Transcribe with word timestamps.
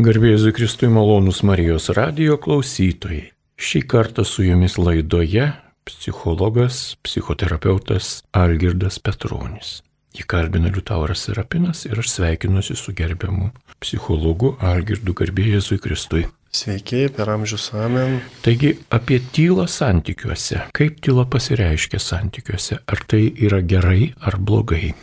Garbėsiu 0.00 0.54
Kristui 0.56 0.88
malonus 0.88 1.42
Marijos 1.44 1.90
radio 1.92 2.38
klausytojai. 2.40 3.34
Šį 3.60 3.80
kartą 3.90 4.24
su 4.24 4.46
jumis 4.46 4.78
laidoje 4.80 5.50
psichologas, 5.84 6.94
psichoterapeutas 7.04 8.22
Algirdas 8.32 8.96
Petronis. 9.02 9.80
Jį 10.16 10.24
kalbina 10.30 10.72
Liutauras 10.72 11.26
Serapinas 11.26 11.84
ir 11.84 12.00
aš 12.00 12.14
sveikinuosi 12.14 12.78
su 12.80 12.94
gerbiamu 12.96 13.50
psichologu 13.82 14.54
Algirdu 14.72 15.12
Garbėsiu 15.20 15.76
Kristui. 15.82 16.24
Sveiki, 16.50 17.04
per 17.14 17.28
amžius 17.34 17.68
amen. 17.76 18.22
Taigi 18.42 18.72
apie 18.90 19.20
tylą 19.36 19.68
santykiuose. 19.68 20.64
Kaip 20.74 20.98
tyla 21.04 21.28
pasireiškia 21.28 22.00
santykiuose? 22.00 22.80
Ar 22.88 23.04
tai 23.06 23.26
yra 23.36 23.60
gerai 23.60 24.14
ar 24.24 24.40
blogai? 24.40 24.94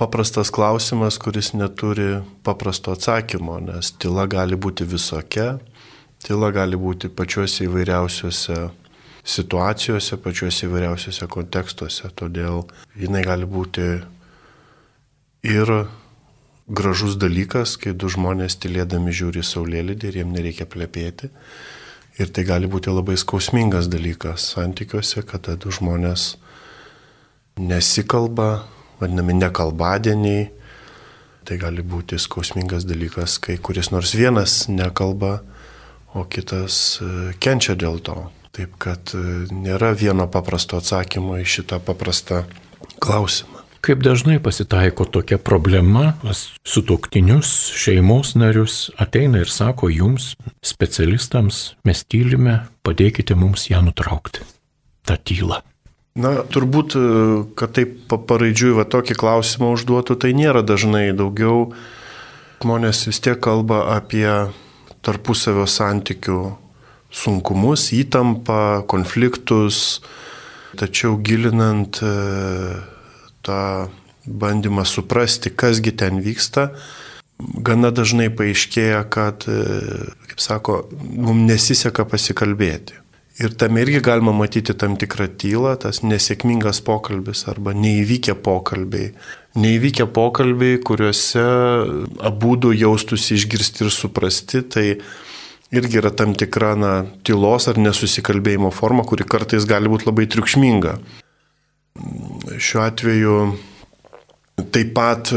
Paprastas 0.00 0.48
klausimas, 0.50 1.18
kuris 1.20 1.52
neturi 1.52 2.22
paprasto 2.42 2.94
atsakymo, 2.96 3.58
nes 3.60 3.92
tyla 4.00 4.24
gali 4.30 4.56
būti 4.56 4.86
visokia, 4.88 5.58
tyla 6.24 6.48
gali 6.56 6.78
būti 6.80 7.10
pačiuose 7.12 7.66
įvairiausiuose 7.66 8.56
situacijose, 9.34 10.16
pačiuose 10.24 10.64
įvairiausiuose 10.70 11.28
kontekstuose, 11.28 12.08
todėl 12.16 12.64
jinai 12.96 13.26
gali 13.28 13.44
būti 13.44 13.90
ir 15.52 15.74
gražus 16.80 17.20
dalykas, 17.20 17.76
kai 17.76 17.92
du 17.92 18.08
žmonės 18.08 18.56
tylėdami 18.62 19.12
žiūri 19.12 19.44
saulėlydį 19.44 20.08
ir 20.08 20.20
jiem 20.22 20.32
nereikia 20.32 20.64
plepėti. 20.70 21.28
Ir 22.20 22.32
tai 22.32 22.48
gali 22.48 22.68
būti 22.72 22.92
labai 22.92 23.20
skausmingas 23.20 23.92
dalykas 23.92 24.48
santykiuose, 24.54 25.28
kada 25.28 25.60
du 25.60 25.72
žmonės 25.72 26.34
nesikalba, 27.60 28.64
vadinami 29.00 29.36
nekalbadieniai. 29.40 30.48
Tai 31.48 31.56
gali 31.58 31.82
būti 31.82 32.18
skausmingas 32.20 32.84
dalykas, 32.86 33.38
kai 33.42 33.56
kuris 33.58 33.90
nors 33.94 34.12
vienas 34.14 34.66
nekalba, 34.68 35.40
o 36.14 36.26
kitas 36.28 37.00
e, 37.00 37.32
kenčia 37.40 37.74
dėl 37.78 37.98
to. 38.04 38.18
Taip 38.54 38.76
kad 38.82 39.14
e, 39.16 39.22
nėra 39.54 39.94
vieno 39.96 40.26
paprasto 40.30 40.78
atsakymo 40.80 41.38
į 41.40 41.46
šitą 41.48 41.80
paprastą 41.82 42.44
klausimą. 43.00 43.60
Kaip 43.80 44.02
dažnai 44.04 44.36
pasitaiko 44.44 45.06
tokia 45.08 45.38
problema, 45.40 46.10
pas 46.20 46.42
sutoktinius, 46.68 47.48
šeimos 47.80 48.34
narius 48.36 48.90
ateina 49.00 49.40
ir 49.40 49.48
sako 49.48 49.88
jums, 49.88 50.34
specialistams, 50.60 51.62
mes 51.88 52.04
tylime, 52.04 52.58
padėkite 52.84 53.38
mums 53.40 53.70
ją 53.70 53.80
nutraukti. 53.86 54.44
Ta 55.08 55.16
tyla. 55.16 55.62
Na, 56.20 56.32
turbūt, 56.44 56.96
e, 56.96 57.02
kad 57.56 57.72
taip 57.76 58.10
paraidžiui 58.10 58.74
va 58.76 58.84
tokį 58.88 59.16
klausimą 59.20 59.72
užduotų, 59.76 60.18
tai 60.20 60.34
nėra 60.36 60.62
dažnai 60.66 61.10
daugiau. 61.16 61.70
Žmonės 62.60 63.06
vis 63.08 63.20
tiek 63.24 63.40
kalba 63.40 63.86
apie 63.94 64.28
tarpusavio 65.06 65.64
santykių 65.64 66.40
sunkumus, 67.10 67.88
įtampą, 67.96 68.84
konfliktus, 68.90 70.00
tačiau 70.78 71.16
gilinant 71.24 72.02
e, 72.04 72.12
tą 73.46 73.62
bandymą 74.26 74.84
suprasti, 74.84 75.50
kasgi 75.50 75.92
ten 75.96 76.20
vyksta, 76.22 76.70
gana 77.40 77.90
dažnai 77.94 78.28
paaiškėja, 78.28 79.02
kad, 79.10 79.48
e, 79.48 80.10
kaip 80.30 80.42
sako, 80.42 80.82
mums 81.00 81.48
nesiseka 81.48 82.06
pasikalbėti. 82.08 83.00
Ir 83.40 83.54
tam 83.56 83.78
irgi 83.80 84.02
galima 84.04 84.34
matyti 84.36 84.74
tam 84.76 84.98
tikrą 85.00 85.30
tylą, 85.40 85.72
tas 85.80 86.02
nesėkmingas 86.04 86.82
pokalbis 86.84 87.46
arba 87.48 87.72
neįvykę 87.72 88.34
pokalbiai. 88.44 89.14
Neįvykę 89.60 90.06
pokalbiai, 90.14 90.82
kuriuose 90.84 91.46
abu 92.30 92.58
du 92.60 92.74
jaustųsi 92.76 93.38
išgirsti 93.38 93.86
ir 93.86 93.94
suprasti, 93.96 94.60
tai 94.62 94.84
irgi 95.72 96.02
yra 96.02 96.12
tam 96.12 96.36
tikra 96.36 96.74
na, 96.76 96.92
tylos 97.24 97.70
ar 97.72 97.80
nesusikalbėjimo 97.80 98.74
forma, 98.76 99.06
kuri 99.08 99.24
kartais 99.24 99.64
gali 99.68 99.88
būti 99.88 100.10
labai 100.10 100.28
triukšminga. 100.30 100.94
Šiuo 102.60 102.84
atveju 102.84 103.40
Taip 104.68 104.92
pat, 104.94 105.30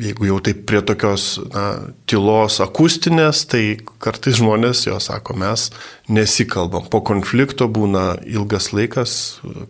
jeigu 0.00 0.28
jau 0.28 0.38
taip 0.44 0.64
prie 0.68 0.80
tokios 0.86 1.36
na, 1.52 1.64
tylos 2.08 2.60
akustinės, 2.64 3.44
tai 3.50 3.62
kartais 4.02 4.38
žmonės 4.40 4.86
jo 4.86 4.98
sako, 5.02 5.36
mes 5.38 5.68
nesikalbam. 6.12 6.88
Po 6.92 7.02
konflikto 7.04 7.68
būna 7.68 8.22
ilgas 8.28 8.70
laikas, 8.76 9.14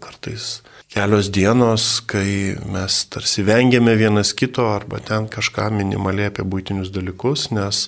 kartais 0.03 0.61
kelios 0.93 1.31
dienos, 1.33 2.01
kai 2.07 2.55
mes 2.69 2.99
tarsi 3.13 3.45
vengiame 3.47 3.95
vienas 3.97 4.35
kito 4.37 4.69
arba 4.73 5.01
ten 5.01 5.29
kažką 5.33 5.71
minimaliai 5.73 6.31
apie 6.33 6.45
būtinius 6.45 6.93
dalykus, 6.93 7.49
nes 7.55 7.87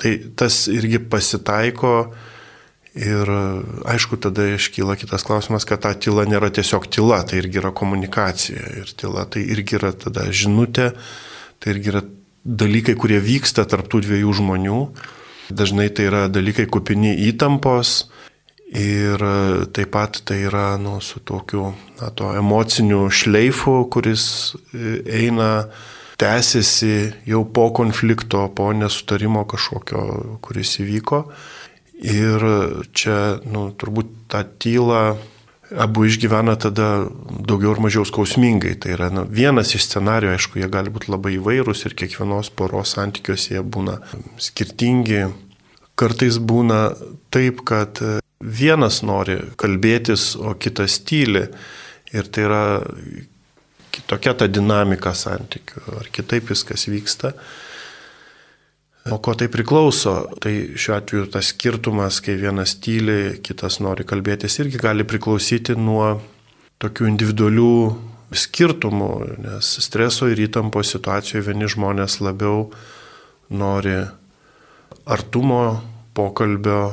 tai 0.00 0.16
tas 0.36 0.66
irgi 0.72 1.00
pasitaiko 1.12 1.94
Ir 2.98 3.28
aišku, 3.86 4.18
tada 4.18 4.48
iškyla 4.56 4.96
kitas 4.98 5.22
klausimas, 5.22 5.62
kad 5.68 5.84
ta 5.84 5.92
tyla 5.94 6.24
nėra 6.26 6.48
tiesiog 6.50 6.88
tyla, 6.90 7.20
tai 7.22 7.38
irgi 7.38 7.60
yra 7.62 7.70
komunikacija. 7.70 8.64
Ir 8.82 8.90
tyla 8.98 9.28
tai 9.30 9.44
irgi 9.46 9.78
yra 9.78 9.92
tada 9.94 10.26
žinutė, 10.34 10.90
tai 11.62 11.76
irgi 11.76 11.92
yra 11.92 12.02
dalykai, 12.42 12.96
kurie 12.98 13.20
vyksta 13.22 13.62
tarptų 13.70 14.02
dviejų 14.08 14.34
žmonių. 14.40 14.80
Dažnai 15.54 15.86
tai 15.94 16.08
yra 16.10 16.24
dalykai 16.30 16.66
kupini 16.70 17.14
įtampos 17.28 18.10
ir 18.74 19.22
taip 19.74 19.94
pat 19.94 20.20
tai 20.26 20.42
yra 20.46 20.74
nu, 20.78 20.98
su 21.02 21.22
tokiu 21.22 21.72
na, 22.00 22.10
to 22.10 22.34
emociniu 22.38 23.08
šleifu, 23.10 23.84
kuris 23.90 24.24
eina, 24.74 25.70
tęsiasi 26.20 27.12
jau 27.26 27.44
po 27.48 27.70
konflikto, 27.74 28.44
po 28.54 28.70
nesutarimo 28.76 29.46
kažkokio, 29.48 30.02
kuris 30.44 30.76
įvyko. 30.82 31.24
Ir 32.00 32.44
čia, 32.96 33.40
nu, 33.44 33.68
turbūt 33.76 34.12
tą 34.32 34.40
tylą 34.62 35.02
abu 35.70 36.04
išgyvena 36.08 36.56
tada 36.58 37.06
daugiau 37.28 37.74
ar 37.74 37.82
mažiau 37.84 38.06
skausmingai. 38.08 38.74
Tai 38.80 38.94
yra 38.96 39.10
nu, 39.14 39.26
vienas 39.28 39.74
iš 39.76 39.86
scenarijų, 39.86 40.32
aišku, 40.34 40.60
jie 40.62 40.70
gali 40.72 40.92
būti 40.92 41.12
labai 41.12 41.36
įvairūs 41.36 41.84
ir 41.86 41.96
kiekvienos 41.98 42.50
poros 42.56 42.96
santykiuose 42.96 43.54
jie 43.54 43.62
būna 43.62 44.00
skirtingi. 44.40 45.28
Kartais 46.00 46.40
būna 46.40 46.80
taip, 47.34 47.62
kad 47.68 48.00
vienas 48.40 49.02
nori 49.04 49.36
kalbėtis, 49.60 50.32
o 50.40 50.56
kitas 50.56 50.98
tyli. 51.04 51.44
Ir 52.10 52.30
tai 52.32 52.46
yra 52.48 52.62
kitokia 53.94 54.34
ta 54.34 54.48
dinamika 54.50 55.12
santykių, 55.14 55.84
ar 56.00 56.08
kitaip 56.14 56.48
viskas 56.50 56.88
vyksta. 56.90 57.34
O 59.10 59.18
ko 59.18 59.34
tai 59.34 59.48
priklauso? 59.50 60.14
Tai 60.38 60.52
šiuo 60.78 60.94
atveju 60.96 61.26
tas 61.34 61.50
skirtumas, 61.50 62.20
kai 62.22 62.36
vienas 62.38 62.76
tyli, 62.78 63.40
kitas 63.42 63.80
nori 63.82 64.06
kalbėtis, 64.06 64.60
irgi 64.62 64.78
gali 64.78 65.06
priklausyti 65.08 65.74
nuo 65.74 66.20
tokių 66.80 67.08
individualių 67.10 67.74
skirtumų, 68.30 69.10
nes 69.42 69.72
streso 69.82 70.28
ir 70.30 70.44
įtampo 70.46 70.84
situacijoje 70.86 71.42
vieni 71.48 71.66
žmonės 71.70 72.20
labiau 72.22 72.68
nori 73.50 73.96
artumo, 75.10 75.80
pokalbio, 76.14 76.92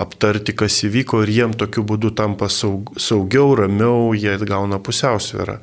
aptarti, 0.00 0.54
kas 0.56 0.80
įvyko 0.88 1.20
ir 1.26 1.34
jiem 1.34 1.54
tokiu 1.58 1.84
būdu 1.84 2.14
tampa 2.16 2.48
saug, 2.48 2.94
saugiau, 2.96 3.52
ramiau, 3.58 4.14
jie 4.16 4.38
gauna 4.48 4.78
pusiausvyrą. 4.80 5.58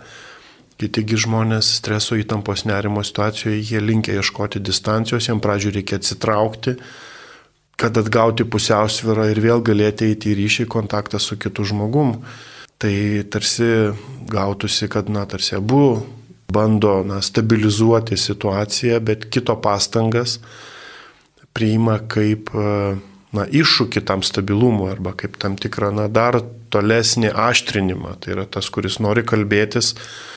Kitigi 0.75 1.17
žmonės 1.23 1.69
streso 1.77 2.17
įtampos 2.19 2.65
nerimo 2.67 3.03
situacijoje, 3.05 3.61
jie 3.63 3.79
linkia 3.79 4.17
ieškoti 4.19 4.59
distancijos, 4.59 5.29
jiems 5.29 5.43
pradžioje 5.43 5.77
reikia 5.77 5.99
atsitraukti, 6.01 6.75
kad 7.79 7.95
atgauti 7.99 8.43
pusiausvyrą 8.43 9.29
ir 9.31 9.39
vėl 9.43 9.63
galėti 9.63 10.09
eiti 10.11 10.33
į 10.33 10.37
ryšį, 10.41 10.67
kontaktą 10.71 11.19
su 11.23 11.39
kitu 11.39 11.63
žmogum. 11.71 12.17
Tai 12.75 12.91
tarsi 13.31 13.69
gautųsi, 14.27 14.89
kad, 14.91 15.07
na, 15.07 15.23
tarsi 15.31 15.55
abu 15.55 16.03
bando 16.51 16.99
na, 17.07 17.21
stabilizuoti 17.23 18.17
situaciją, 18.19 18.99
bet 18.99 19.29
kito 19.31 19.55
pastangas 19.63 20.39
priima 21.55 22.01
kaip 22.11 22.51
na, 23.35 23.45
iššūkį 23.45 24.03
tam 24.07 24.23
stabilumui 24.25 24.89
arba 24.93 25.13
kaip 25.17 25.37
tam 25.41 25.57
tikrą 25.59 25.91
na, 25.95 26.07
dar 26.11 26.39
tolesnį 26.73 27.31
aštrinimą. 27.31 28.15
Tai 28.21 28.35
yra 28.37 28.45
tas, 28.49 28.69
kuris 28.73 28.99
nori 29.03 29.25
kalbėtis, 29.27 29.93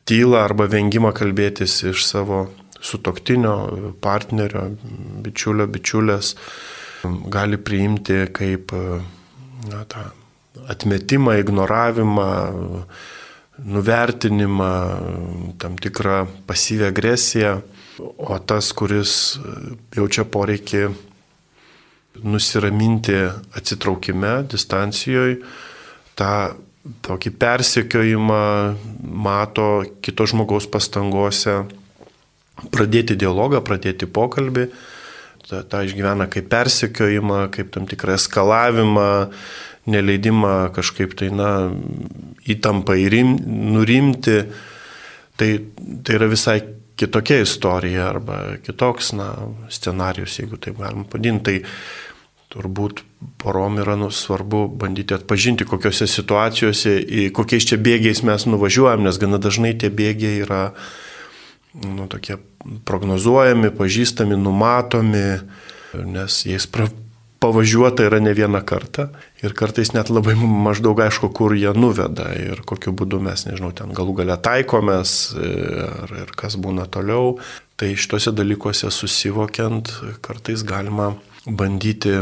tylą 0.08 0.42
arba 0.44 0.68
vengimą 0.70 1.12
kalbėtis 1.16 1.80
iš 1.92 2.06
savo 2.06 2.46
sutoktinio, 2.78 3.54
partnerio, 4.02 4.68
bičiulio, 5.24 5.66
bičiulės, 5.70 6.34
gali 7.32 7.58
priimti 7.58 8.24
kaip 8.34 8.74
na, 8.74 9.82
tą 9.90 10.10
atmetimą, 10.68 11.38
ignoravimą, 11.42 12.28
nuvertinimą, 13.58 14.70
tam 15.58 15.78
tikrą 15.78 16.26
pasyvę 16.46 16.92
agresiją, 16.92 17.58
o 18.18 18.38
tas, 18.38 18.70
kuris 18.78 19.12
jaučia 19.96 20.22
poreikį 20.22 20.84
nusiraminti 22.24 23.16
atsitraukime, 23.58 24.42
distancijoje, 24.50 25.40
tą 26.18 26.32
tokį 27.04 27.32
persekiojimą 27.38 28.44
mato 29.26 29.68
kito 30.04 30.26
žmogaus 30.28 30.68
pastangose 30.70 31.60
pradėti 32.72 33.16
dialogą, 33.18 33.60
pradėti 33.64 34.08
pokalbį, 34.10 34.68
tą, 35.48 35.62
tą 35.68 35.82
išgyvena 35.86 36.28
kaip 36.32 36.48
persekiojimą, 36.52 37.42
kaip 37.54 37.70
tam 37.74 37.86
tikrą 37.90 38.16
eskalavimą, 38.18 39.10
neleidimą 39.88 40.54
kažkaip 40.76 41.14
tai, 41.18 41.30
na, 41.34 41.52
įtampą 42.48 42.98
įrim, 42.98 43.36
nurimti. 43.74 44.42
Tai, 45.38 45.48
tai 46.04 46.16
yra 46.18 46.26
visai 46.28 46.58
kitokia 46.98 47.38
istorija 47.44 48.08
arba 48.10 48.40
kitoks, 48.64 49.12
na, 49.16 49.30
scenarius, 49.72 50.40
jeigu 50.40 50.58
taip 50.60 50.80
galima 50.82 51.06
padinti. 51.08 51.44
Tai 51.46 52.07
turbūt 52.52 53.02
porom 53.40 53.78
yra 53.82 53.96
nu, 54.00 54.08
svarbu 54.14 54.66
bandyti 54.80 55.16
atpažinti, 55.16 55.66
kokiuose 55.68 56.08
situacijose, 56.08 56.94
kokiais 57.36 57.66
čia 57.68 57.76
bėgiais 57.80 58.24
mes 58.26 58.46
nuvažiuojam, 58.48 59.04
nes 59.04 59.20
gana 59.20 59.40
dažnai 59.42 59.74
tie 59.78 59.90
bėgiai 59.92 60.44
yra 60.46 60.62
nu, 61.84 62.08
tokie 62.08 62.38
prognozuojami, 62.88 63.72
pažįstami, 63.76 64.38
numatomi, 64.40 65.26
nes 66.08 66.40
jais 66.48 66.66
pra, 66.72 66.88
pavažiuota 67.38 68.08
yra 68.08 68.18
ne 68.22 68.32
vieną 68.34 68.60
kartą 68.66 69.08
ir 69.44 69.54
kartais 69.56 69.92
net 69.94 70.10
labai 70.10 70.34
maždaug 70.38 70.98
aišku, 71.04 71.30
kur 71.34 71.54
jie 71.54 71.70
nuveda 71.76 72.32
ir 72.34 72.64
kokiu 72.66 72.92
būdu 72.96 73.20
mes, 73.22 73.46
nežinau, 73.46 73.70
ten 73.76 73.94
galų 73.96 74.16
galę 74.22 74.38
taikomės 74.42 75.14
ir, 75.38 76.14
ir 76.24 76.34
kas 76.38 76.58
būna 76.58 76.88
toliau. 76.90 77.36
Tai 77.78 77.92
šituose 77.94 78.32
dalykuose 78.34 78.90
susivokiant 78.90 79.92
kartais 80.24 80.64
galima 80.66 81.12
bandyti 81.48 82.14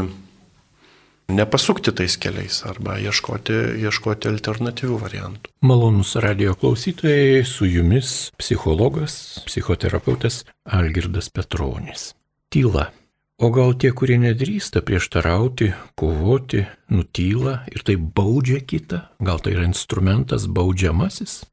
nepasukti 1.27 1.91
tais 1.91 2.15
keliais 2.17 2.61
arba 2.67 2.97
ieškoti, 3.03 3.55
ieškoti 3.83 4.29
alternatyvių 4.31 4.99
variantų. 5.01 5.51
Malonus 5.67 6.15
radio 6.23 6.55
klausytojai, 6.55 7.43
su 7.45 7.67
jumis 7.67 8.31
psichologas, 8.39 9.43
psichoterapeutas 9.47 10.45
Algirdas 10.63 11.29
Petronis. 11.29 12.13
Tyla. 12.53 12.91
O 13.37 13.51
gal 13.53 13.75
tie, 13.77 13.91
kurie 13.93 14.15
nedrįsta 14.17 14.81
prieštarauti, 14.81 15.69
kovoti, 15.99 16.63
nutyla 16.89 17.59
ir 17.69 17.83
tai 17.85 17.93
baudžia 17.99 18.63
kitą? 18.65 19.03
Gal 19.21 19.43
tai 19.45 19.53
yra 19.53 19.67
instrumentas 19.67 20.47
baudžiamasis? 20.49 21.43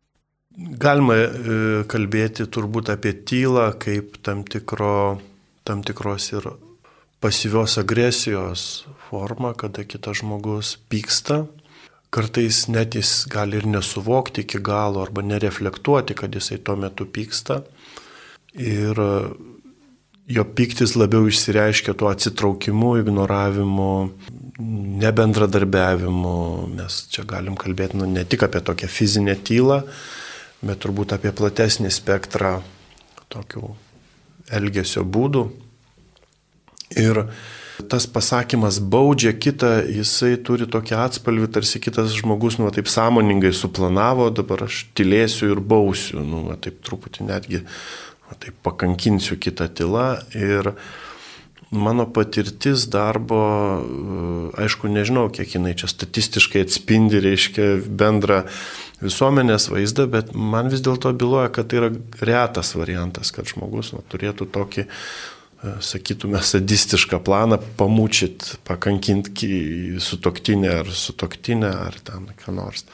Galima 0.54 1.18
e, 1.18 1.26
kalbėti 1.90 2.46
turbūt 2.46 2.88
apie 2.94 3.12
tylą 3.26 3.72
kaip 3.82 4.16
tam, 4.24 4.46
tikro, 4.48 5.18
tam 5.66 5.82
tikros 5.84 6.30
ir 6.32 6.46
pasyvios 7.24 7.78
agresijos 7.78 8.84
forma, 9.08 9.54
kada 9.56 9.84
kitas 9.88 10.18
žmogus 10.20 10.74
pyksta. 10.92 11.46
Kartais 12.12 12.66
net 12.68 12.98
jis 12.98 13.24
gali 13.32 13.56
ir 13.56 13.64
nesuvokti 13.64 14.44
iki 14.44 14.60
galo 14.60 15.00
arba 15.00 15.24
nereflektuoti, 15.24 16.12
kad 16.18 16.36
jisai 16.36 16.58
tuo 16.60 16.76
metu 16.76 17.06
pyksta. 17.08 17.62
Ir 18.60 19.00
jo 20.36 20.44
pyktis 20.44 20.98
labiau 21.00 21.24
išsireiškia 21.32 21.96
tuo 21.96 22.12
atsitraukimu, 22.12 22.92
ignoravimu, 23.00 23.90
nebendradarbiavimu. 25.00 26.36
Mes 26.76 27.00
čia 27.08 27.24
galim 27.24 27.56
kalbėti 27.56 28.04
nu, 28.04 28.04
ne 28.04 28.28
tik 28.28 28.44
apie 28.44 28.60
tokią 28.60 28.92
fizinę 29.00 29.40
tylą, 29.48 29.80
bet 30.60 30.84
turbūt 30.84 31.16
apie 31.16 31.32
platesnį 31.32 31.88
spektrą 31.88 32.58
tokių 33.32 33.72
elgesio 34.60 35.08
būdų. 35.08 35.48
Ir 37.00 37.24
tas 37.90 38.06
pasakymas 38.06 38.78
baudžia 38.78 39.34
kitą, 39.34 39.82
jisai 39.90 40.36
turi 40.46 40.68
tokį 40.70 40.96
atspalvį, 41.04 41.50
tarsi 41.56 41.80
kitas 41.82 42.14
žmogus, 42.14 42.58
nu, 42.60 42.70
taip 42.74 42.90
sąmoningai 42.90 43.50
suplanavo, 43.56 44.30
dabar 44.34 44.66
aš 44.68 44.84
tylėsiu 44.96 45.50
ir 45.52 45.62
bausiu, 45.62 46.22
nu, 46.22 46.46
taip 46.62 46.78
truputį 46.86 47.26
netgi, 47.28 47.64
va, 48.28 48.38
taip 48.38 48.56
pakankinsiu 48.66 49.40
kitą 49.42 49.68
tylą. 49.74 50.06
Ir 50.38 50.70
mano 51.74 52.06
patirtis 52.06 52.86
darbo, 52.86 53.42
aišku, 54.60 54.88
nežinau, 54.94 55.26
kiek 55.34 55.56
jinai 55.56 55.74
čia 55.78 55.90
statistiškai 55.90 56.62
atspindi, 56.68 57.18
reiškia 57.24 57.68
bendrą 57.90 58.44
visuomenės 59.02 59.68
vaizdą, 59.72 60.06
bet 60.10 60.32
man 60.38 60.70
vis 60.72 60.84
dėlto 60.84 61.10
byloja, 61.18 61.50
kad 61.52 61.68
tai 61.68 61.82
yra 61.82 61.90
retas 62.22 62.76
variantas, 62.78 63.34
kad 63.34 63.50
žmogus 63.50 63.92
nu, 63.96 64.04
turėtų 64.12 64.46
tokį 64.54 64.86
sakytume, 65.80 66.40
sadistišką 66.42 67.20
planą 67.24 67.58
pamučit, 67.78 68.56
pakankinti 68.68 69.98
su 70.02 70.18
toktinė 70.22 70.72
ar 70.80 70.90
su 70.92 71.14
toktinė 71.16 71.70
ar 71.86 71.96
ten 72.04 72.28
ką 72.40 72.54
nors. 72.56 72.86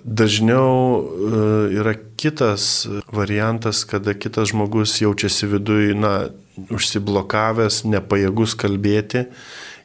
Dažniau 0.00 1.00
e, 1.00 1.40
yra 1.76 1.92
kitas 2.20 2.86
variantas, 3.12 3.84
kada 3.84 4.14
kitas 4.16 4.52
žmogus 4.54 4.96
jaučiasi 5.02 5.48
viduje, 5.50 5.92
na, 5.96 6.30
užsiblokavęs, 6.72 7.84
nepajėgus 7.88 8.56
kalbėti 8.60 9.26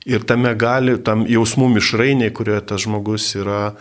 ir 0.07 0.25
tame 0.27 0.51
gali, 0.59 0.97
tam 1.03 1.23
jausmų 1.27 1.69
mišrainiai, 1.77 2.33
kurioje 2.35 2.63
tas 2.71 2.83
žmogus 2.83 3.27
yra 3.39 3.75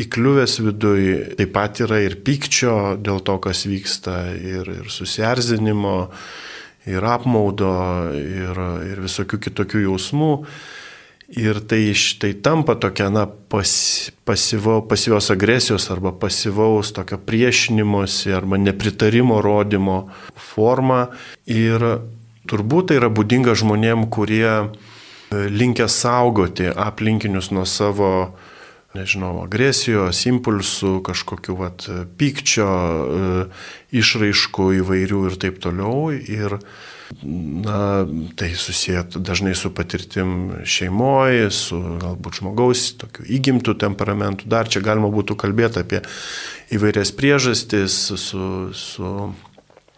įkliuvęs 0.00 0.58
viduje, 0.64 1.18
taip 1.38 1.52
pat 1.54 1.80
yra 1.84 2.00
ir 2.02 2.16
pykčio 2.24 2.96
dėl 3.00 3.20
to, 3.24 3.38
kas 3.44 3.64
vyksta, 3.68 4.18
ir, 4.34 4.68
ir 4.82 4.90
susierzinimo, 4.92 5.98
ir 6.08 6.53
apmaudo, 6.86 7.74
ir, 8.12 8.58
ir 8.92 9.04
visokių 9.04 9.40
kitokių 9.48 9.86
jausmų. 9.86 10.32
Ir 11.40 11.56
tai, 11.64 11.94
tai 12.20 12.34
tampa 12.44 12.74
tokia, 12.76 13.08
na, 13.08 13.24
pas, 13.26 13.70
pasyvo, 14.28 14.82
pasyvios 14.84 15.30
agresijos 15.32 15.88
arba 15.90 16.12
pasyvaus 16.12 16.92
tokio 16.92 17.16
priešinimuose 17.16 18.34
arba 18.36 18.60
nepritarimo 18.60 19.40
rodymo 19.42 20.10
forma. 20.36 21.08
Ir 21.48 21.80
turbūt 22.50 22.90
tai 22.90 23.00
yra 23.00 23.08
būdinga 23.08 23.56
žmonėm, 23.56 24.04
kurie 24.12 24.50
e, 24.52 24.66
linkia 25.48 25.88
saugoti 25.88 26.68
aplinkinius 26.68 27.48
nuo 27.56 27.64
savo 27.64 28.10
nežinau, 28.94 29.42
agresijos, 29.42 30.22
impulsų, 30.30 30.98
kažkokių 31.04 31.56
vat, 31.58 31.86
pykčio, 32.18 32.66
e, 32.70 33.46
išraiškų 33.98 34.68
įvairių 34.80 35.22
ir 35.30 35.38
taip 35.42 35.58
toliau. 35.62 36.12
Ir 36.14 36.58
na, 37.22 38.06
tai 38.38 38.54
susiję 38.54 39.04
dažnai 39.16 39.54
su 39.58 39.70
patirtim 39.74 40.64
šeimoje, 40.64 41.50
su 41.50 41.80
galbūt 42.02 42.40
žmogaus 42.40 42.86
tokiu 43.02 43.26
įgimtų 43.26 43.76
temperamentu. 43.82 44.48
Dar 44.50 44.70
čia 44.70 44.82
galima 44.84 45.10
būtų 45.12 45.36
kalbėti 45.42 45.82
apie 45.82 46.02
įvairias 46.74 47.12
priežastis, 47.18 47.98
su, 48.14 48.48
su, 48.72 49.12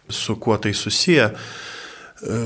su 0.09 0.41
kuo 0.41 0.57
tai 0.57 0.73
susiję. 0.75 1.31
E, 1.31 2.43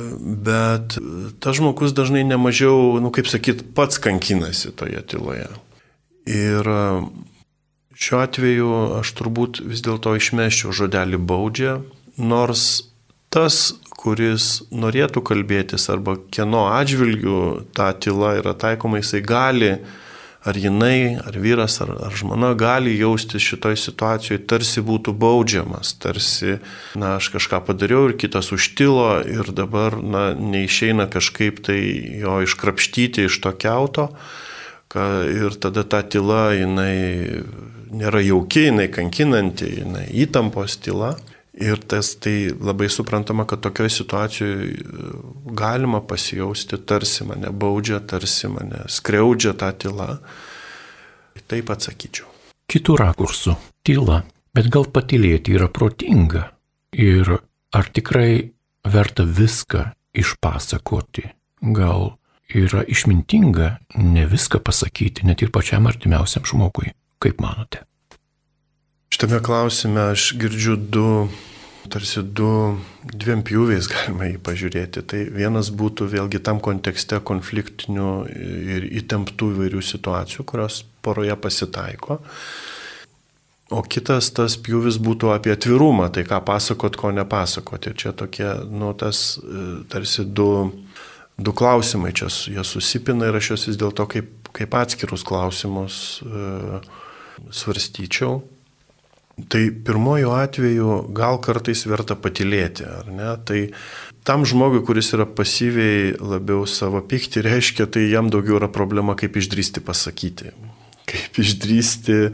bet 0.50 0.98
tas 1.38 1.62
žmogus 1.62 1.94
dažnai 1.94 2.26
nemažiau, 2.26 2.98
nu 2.98 3.14
kaip 3.14 3.30
sakyt, 3.30 3.68
pats 3.74 4.02
kankinasi 4.02 4.74
toje 4.74 5.02
tyloje. 5.06 5.50
Ir 6.28 6.68
e, 6.68 6.80
šiuo 7.96 8.20
atveju 8.24 8.72
aš 9.00 9.14
turbūt 9.18 9.62
vis 9.64 9.84
dėlto 9.84 10.16
išmeščiau 10.18 10.74
žodelį 10.76 11.20
baudžia, 11.20 11.78
nors 12.20 12.90
tas, 13.32 13.70
kuris 14.00 14.62
norėtų 14.72 15.22
kalbėtis 15.24 15.88
arba 15.92 16.16
kieno 16.32 16.66
atžvilgių 16.72 17.40
ta 17.76 17.92
tyla 17.92 18.38
yra 18.40 18.54
taikoma, 18.56 19.00
jisai 19.02 19.20
gali, 19.24 19.74
ar 20.40 20.56
jinai, 20.56 21.20
ar 21.20 21.36
vyras, 21.36 21.76
ar, 21.84 21.92
ar 22.06 22.16
žmona 22.16 22.54
gali 22.56 22.94
jaustis 22.96 23.44
šitoj 23.44 23.76
situacijoje, 23.76 24.40
tarsi 24.48 24.80
būtų 24.84 25.12
baudžiamas, 25.20 25.92
tarsi, 26.00 26.56
na, 26.96 27.18
aš 27.18 27.28
kažką 27.36 27.60
padariau 27.68 28.08
ir 28.08 28.16
kitas 28.20 28.48
užtilo 28.56 29.20
ir 29.28 29.52
dabar, 29.52 29.98
na, 30.00 30.30
neišeina 30.32 31.10
kažkaip 31.12 31.60
tai 31.68 31.80
jo 32.22 32.40
iškrapštyti 32.46 33.28
iš 33.28 33.36
to 33.44 33.52
keuto 33.52 34.08
ir 34.96 35.54
tada 35.62 35.84
ta 35.86 36.02
tyla, 36.02 36.50
jinai 36.56 37.44
nėra 37.90 38.22
jauki, 38.24 38.66
jinai 38.70 38.88
kankinanti, 38.92 39.68
jinai 39.80 40.06
įtampos 40.24 40.78
tyla. 40.82 41.14
Ir 41.60 41.80
tas 41.82 42.14
tai 42.22 42.48
labai 42.54 42.86
suprantama, 42.88 43.44
kad 43.44 43.60
tokioje 43.60 43.90
situacijoje 43.98 44.84
galima 45.58 46.00
pasijausti, 46.00 46.78
tarsi 46.86 47.26
mane 47.28 47.50
baudžia, 47.50 47.98
tarsi 48.00 48.48
mane 48.48 48.86
skriaudžia 48.88 49.52
tą 49.58 49.72
tylą. 49.76 50.08
Taip 51.50 51.72
atsakyčiau. 51.74 52.28
Kitų 52.70 52.96
rakursų- 53.00 53.56
tyla. 53.86 54.22
Bet 54.54 54.70
gal 54.70 54.86
patylėti 54.86 55.54
yra 55.58 55.68
protinga? 55.68 56.52
Ir 56.92 57.40
ar 57.72 57.84
tikrai 57.90 58.50
verta 58.84 59.24
viską 59.24 59.92
išpasakoti? 60.14 61.30
Gal 61.60 62.16
yra 62.56 62.82
išmintinga 62.88 63.70
ne 64.00 64.24
viską 64.30 64.62
pasakyti, 64.64 65.26
net 65.28 65.42
ir 65.42 65.52
pačiam 65.54 65.86
artimiausiam 65.90 66.46
žmogui. 66.46 66.94
Kaip 67.20 67.40
manote? 67.42 67.84
Šitame 69.10 69.40
klausime 69.44 70.10
aš 70.12 70.30
girdžiu 70.40 70.76
du, 70.78 71.28
tarsi 71.90 72.22
du, 72.22 72.78
dviem 73.04 73.42
pjūviais 73.46 73.88
galima 73.90 74.30
jį 74.30 74.38
pažiūrėti. 74.46 75.02
Tai 75.02 75.22
vienas 75.34 75.72
būtų 75.74 76.06
vėlgi 76.12 76.40
tam 76.46 76.62
kontekste 76.62 77.18
konfliktinių 77.20 78.10
ir 78.76 78.86
įtemptų 79.02 79.50
įvairių 79.56 79.82
situacijų, 79.84 80.46
kurios 80.48 80.84
poroje 81.02 81.36
pasitaiko. 81.42 82.20
O 83.70 83.84
kitas 83.86 84.32
tas 84.34 84.56
pjūvis 84.58 84.96
būtų 84.98 85.30
apie 85.30 85.52
atvirumą, 85.54 86.08
tai 86.10 86.24
ką 86.26 86.40
pasakot, 86.46 86.96
ko 86.98 87.12
nepasakot. 87.14 87.86
Ir 87.86 87.98
čia 87.98 88.10
tokie, 88.18 88.48
nu, 88.66 88.90
tas 88.98 89.38
e, 89.38 89.66
tarsi 89.90 90.24
du, 90.26 90.48
du 91.40 91.52
klausimai 91.56 92.12
čia 92.16 92.28
jie 92.28 92.64
susipina 92.66 93.30
ir 93.30 93.38
aš 93.38 93.52
juos 93.52 93.66
vis 93.70 93.80
dėlto 93.80 94.06
kaip, 94.10 94.50
kaip 94.56 94.74
atskirus 94.76 95.24
klausimus 95.26 96.20
e, 96.24 96.80
svarstyčiau. 97.54 98.40
Tai 99.50 99.60
pirmojo 99.86 100.34
atveju 100.36 100.96
gal 101.16 101.38
kartais 101.40 101.86
verta 101.88 102.12
patilėti, 102.18 102.84
ar 102.84 103.08
ne? 103.08 103.30
Tai 103.48 103.60
tam 104.28 104.44
žmogui, 104.44 104.82
kuris 104.84 105.14
yra 105.16 105.24
pasyviai 105.24 106.12
labiau 106.20 106.66
savo 106.68 107.00
pikti, 107.00 107.40
reiškia, 107.46 107.88
tai 107.88 108.10
jam 108.10 108.28
daugiau 108.28 108.58
yra 108.60 108.68
problema, 108.68 109.16
kaip 109.16 109.40
išdrysti 109.40 109.80
pasakyti 109.86 110.52
kaip 111.30 111.38
išdrysti, 111.44 112.30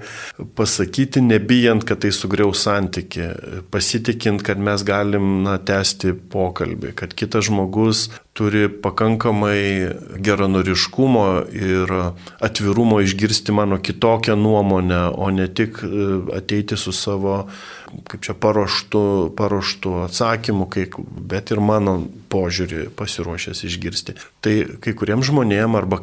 pasakyti, 0.54 1.20
nebijant, 1.20 1.84
kad 1.84 2.00
tai 2.00 2.12
sugriaus 2.12 2.62
santyki, 2.64 3.28
pasitikint, 3.70 4.42
kad 4.42 4.58
mes 4.58 4.84
galim 4.84 5.42
na, 5.44 5.58
tęsti 5.58 6.14
pokalbį, 6.32 6.94
kad 6.96 7.14
kitas 7.14 7.46
žmogus 7.46 8.08
turi 8.36 8.68
pakankamai 8.68 9.92
geranoriškumo 10.20 11.26
ir 11.52 11.92
atvirumo 12.40 13.00
išgirsti 13.00 13.52
mano 13.52 13.78
kitokią 13.78 14.36
nuomonę, 14.36 15.10
o 15.16 15.30
ne 15.30 15.48
tik 15.48 15.80
e, 15.84 15.88
ateiti 16.36 16.76
su 16.76 16.92
savo 16.92 17.46
kaip 17.86 18.22
čia 18.26 18.34
paruoštų, 18.38 19.02
paruoštų 19.38 19.92
atsakymų, 20.06 20.66
kai, 20.72 20.86
bet 21.30 21.52
ir 21.54 21.62
mano 21.62 21.98
požiūrį 22.32 22.88
pasiruošęs 22.98 23.62
išgirsti. 23.68 24.16
Tai 24.44 24.54
kai 24.82 24.94
kuriems 24.98 25.30
žmonėms 25.30 25.78
arba 25.78 26.00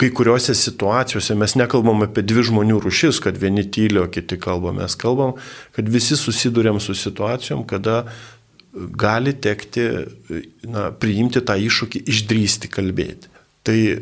kai 0.00 0.10
kuriuose 0.12 0.56
situacijose 0.56 1.36
mes 1.38 1.56
nekalbam 1.56 2.04
apie 2.06 2.24
dvi 2.26 2.44
žmonių 2.50 2.80
rušis, 2.84 3.20
kad 3.24 3.38
vieni 3.40 3.64
tyli, 3.68 4.00
o 4.02 4.08
kiti 4.12 4.38
kalba, 4.40 4.74
mes 4.76 4.96
kalbam, 5.00 5.36
kad 5.76 5.88
visi 5.92 6.18
susidurėm 6.20 6.80
su 6.82 6.96
situacijom, 6.96 7.64
kada 7.68 8.04
gali 8.76 9.32
tekti 9.32 9.86
na, 10.68 10.90
priimti 10.92 11.40
tą 11.40 11.56
iššūkį, 11.60 12.04
išdrysti 12.12 12.72
kalbėti. 12.72 13.32
Tai 13.66 13.78
e, 13.82 13.98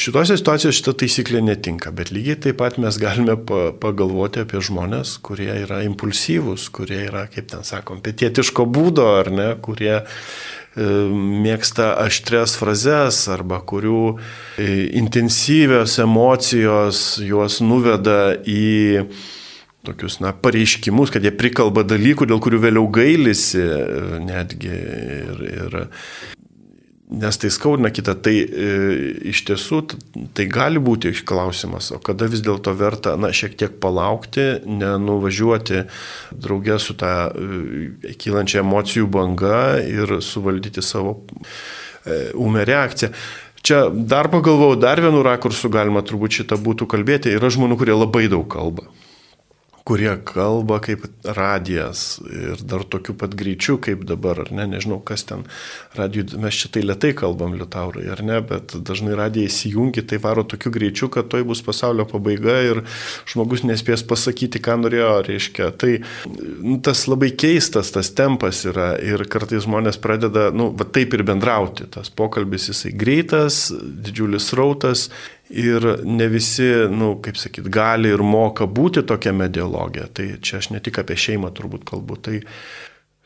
šitose 0.00 0.38
situacijose 0.40 0.78
šita 0.78 0.94
taisyklė 1.02 1.42
netinka, 1.44 1.90
bet 1.92 2.08
lygiai 2.14 2.38
taip 2.40 2.56
pat 2.62 2.78
mes 2.80 2.96
galime 3.00 3.34
pagalvoti 3.36 4.40
apie 4.40 4.62
žmonės, 4.64 5.18
kurie 5.24 5.50
yra 5.66 5.82
impulsyvūs, 5.84 6.70
kurie 6.72 7.02
yra, 7.10 7.26
kaip 7.28 7.50
ten 7.50 7.66
sakom, 7.68 8.00
pietietiško 8.04 8.64
būdo 8.64 9.04
ar 9.18 9.28
ne, 9.34 9.50
kurie 9.60 9.92
e, 9.98 10.06
mėgsta 11.44 11.90
aštres 12.06 12.56
frazes 12.56 13.20
arba 13.34 13.60
kurių 13.60 14.00
e, 14.14 14.70
intensyvios 15.02 15.98
emocijos 16.06 17.02
juos 17.20 17.60
nuveda 17.60 18.38
į 18.40 19.04
tokius, 19.84 20.22
na, 20.24 20.32
pareiškimus, 20.32 21.12
kad 21.12 21.28
jie 21.28 21.36
prikalba 21.36 21.84
dalykų, 21.84 22.32
dėl 22.32 22.40
kurių 22.40 22.64
vėliau 22.64 22.88
gailisi 22.92 23.68
netgi. 24.24 24.72
Ir, 24.72 25.48
ir 25.52 25.80
nes 27.10 27.38
tai 27.38 27.50
skaudina 27.50 27.90
kitą. 27.94 28.14
Tai 28.22 28.34
e, 28.36 28.68
iš 29.32 29.42
tiesų 29.48 29.80
tai 30.36 30.46
gali 30.52 30.80
būti 30.82 31.12
klausimas, 31.28 31.90
o 31.96 32.00
kada 32.04 32.28
vis 32.30 32.42
dėlto 32.44 32.74
verta, 32.76 33.16
na, 33.20 33.32
šiek 33.32 33.56
tiek 33.58 33.78
palaukti, 33.82 34.46
nenuvažiuoti 34.68 35.84
draugė 36.36 36.78
su 36.82 36.96
tą 36.98 37.14
e, 37.32 38.14
kylančia 38.20 38.62
emocijų 38.64 39.08
banga 39.12 39.80
ir 39.80 40.18
suvaldyti 40.24 40.84
savo 40.84 41.18
e, 42.04 42.30
umę 42.36 42.68
reakciją. 42.68 43.12
Čia 43.68 43.88
dar 43.90 44.30
pagalvojau, 44.30 44.78
dar 44.80 45.00
vienu 45.02 45.24
rakursu 45.26 45.68
galima 45.72 46.04
turbūt 46.06 46.40
šitą 46.40 46.60
būtų 46.62 46.86
kalbėti. 46.88 47.34
Yra 47.34 47.50
žmonių, 47.52 47.76
kurie 47.80 47.96
labai 47.96 48.28
daug 48.30 48.46
kalba 48.52 48.86
kurie 49.88 50.12
kalba 50.24 50.76
kaip 50.84 51.06
radijas 51.24 52.18
ir 52.28 52.60
dar 52.68 52.82
tokiu 52.84 53.14
pat 53.16 53.32
greičiu 53.38 53.78
kaip 53.80 54.02
dabar, 54.08 54.42
ar 54.44 54.50
ne, 54.52 54.66
nežinau, 54.68 54.98
kas 55.00 55.24
ten 55.28 55.46
radijų, 55.96 56.36
mes 56.42 56.58
šitai 56.60 56.82
lietai 56.84 57.14
kalbam 57.16 57.54
liutaurai, 57.56 58.04
ar 58.12 58.20
ne, 58.24 58.36
bet 58.44 58.74
dažnai 58.84 59.16
radija 59.16 59.48
įsijungi, 59.48 60.04
tai 60.10 60.20
varo 60.20 60.44
tokiu 60.44 60.72
greičiu, 60.74 61.08
kad 61.14 61.30
toj 61.32 61.46
bus 61.48 61.64
pasaulio 61.64 62.04
pabaiga 62.10 62.58
ir 62.66 62.82
žmogus 63.32 63.64
nespės 63.64 64.04
pasakyti, 64.08 64.60
ką 64.60 64.76
norėjo, 64.82 65.14
reiškia. 65.30 65.70
Tai 65.80 65.94
nu, 66.34 66.76
tas 66.84 67.06
labai 67.08 67.32
keistas 67.32 67.94
tas 67.94 68.12
tempas 68.12 68.60
yra 68.68 68.90
ir 69.00 69.24
kartais 69.32 69.64
žmonės 69.64 70.00
pradeda, 70.04 70.50
nu, 70.52 70.68
va 70.76 70.84
taip 70.84 71.16
ir 71.16 71.24
bendrauti, 71.32 71.88
tas 71.96 72.12
pokalbis 72.12 72.68
jisai 72.74 72.92
greitas, 72.92 73.68
didžiulis 73.72 74.52
rautas 74.58 75.08
Ir 75.48 75.84
ne 76.04 76.26
visi, 76.28 76.66
nu, 76.92 77.14
kaip 77.24 77.38
sakyt, 77.40 77.70
gali 77.72 78.12
ir 78.12 78.20
moka 78.24 78.66
būti 78.68 79.04
tokiame 79.08 79.48
dialoge. 79.48 80.04
Tai 80.12 80.28
čia 80.44 80.60
aš 80.60 80.72
ne 80.74 80.82
tik 80.84 81.00
apie 81.00 81.16
šeimą 81.16 81.48
turbūt 81.56 81.86
kalbu, 81.88 82.18
tai, 82.20 82.40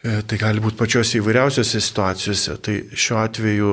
e, 0.05 0.21
tai 0.23 0.39
gali 0.39 0.63
būti 0.63 0.79
pačiose 0.79 1.19
įvairiausiose 1.19 1.83
situacijose. 1.83 2.55
Tai 2.63 2.77
šiuo 2.95 3.19
atveju 3.25 3.73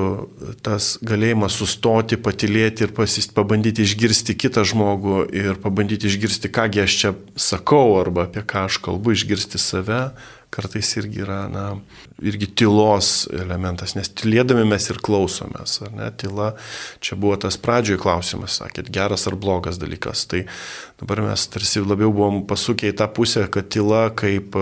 tas 0.66 0.96
galėjimas 1.06 1.60
sustoti, 1.62 2.18
patilėti 2.18 2.88
ir 2.88 2.96
pasist, 2.96 3.36
pabandyti 3.38 3.86
išgirsti 3.86 4.34
kitą 4.34 4.66
žmogų 4.66 5.22
ir 5.30 5.62
pabandyti 5.62 6.10
išgirsti, 6.10 6.50
kągi 6.50 6.82
aš 6.82 6.98
čia 7.04 7.14
sakau 7.38 8.00
arba 8.02 8.26
apie 8.26 8.42
ką 8.42 8.66
aš 8.66 8.82
kalbu, 8.82 9.14
išgirsti 9.14 9.62
save, 9.62 10.02
kartais 10.50 10.90
irgi 10.98 11.22
yra, 11.24 11.40
na, 11.50 11.64
irgi 12.26 12.48
tylos 12.58 13.28
elementas, 13.32 13.94
nes 13.96 14.10
tylėdami 14.18 14.64
mes 14.68 14.88
ir 14.90 14.98
klausomės, 15.04 15.76
ar 15.86 15.92
ne, 15.96 16.08
tyla, 16.20 16.52
čia 17.04 17.18
buvo 17.20 17.36
tas 17.40 17.58
pradžioje 17.60 18.00
klausimas, 18.02 18.58
sakėt, 18.60 18.90
geras 18.94 19.28
ar 19.30 19.38
blogas 19.40 19.78
dalykas, 19.80 20.26
tai 20.30 20.44
dabar 21.02 21.22
mes 21.28 21.46
tarsi 21.52 21.84
labiau 21.84 22.10
buvom 22.14 22.42
pasukę 22.50 22.90
į 22.90 22.98
tą 22.98 23.08
pusę, 23.14 23.46
kad 23.52 23.70
tyla 23.70 24.08
kaip 24.18 24.58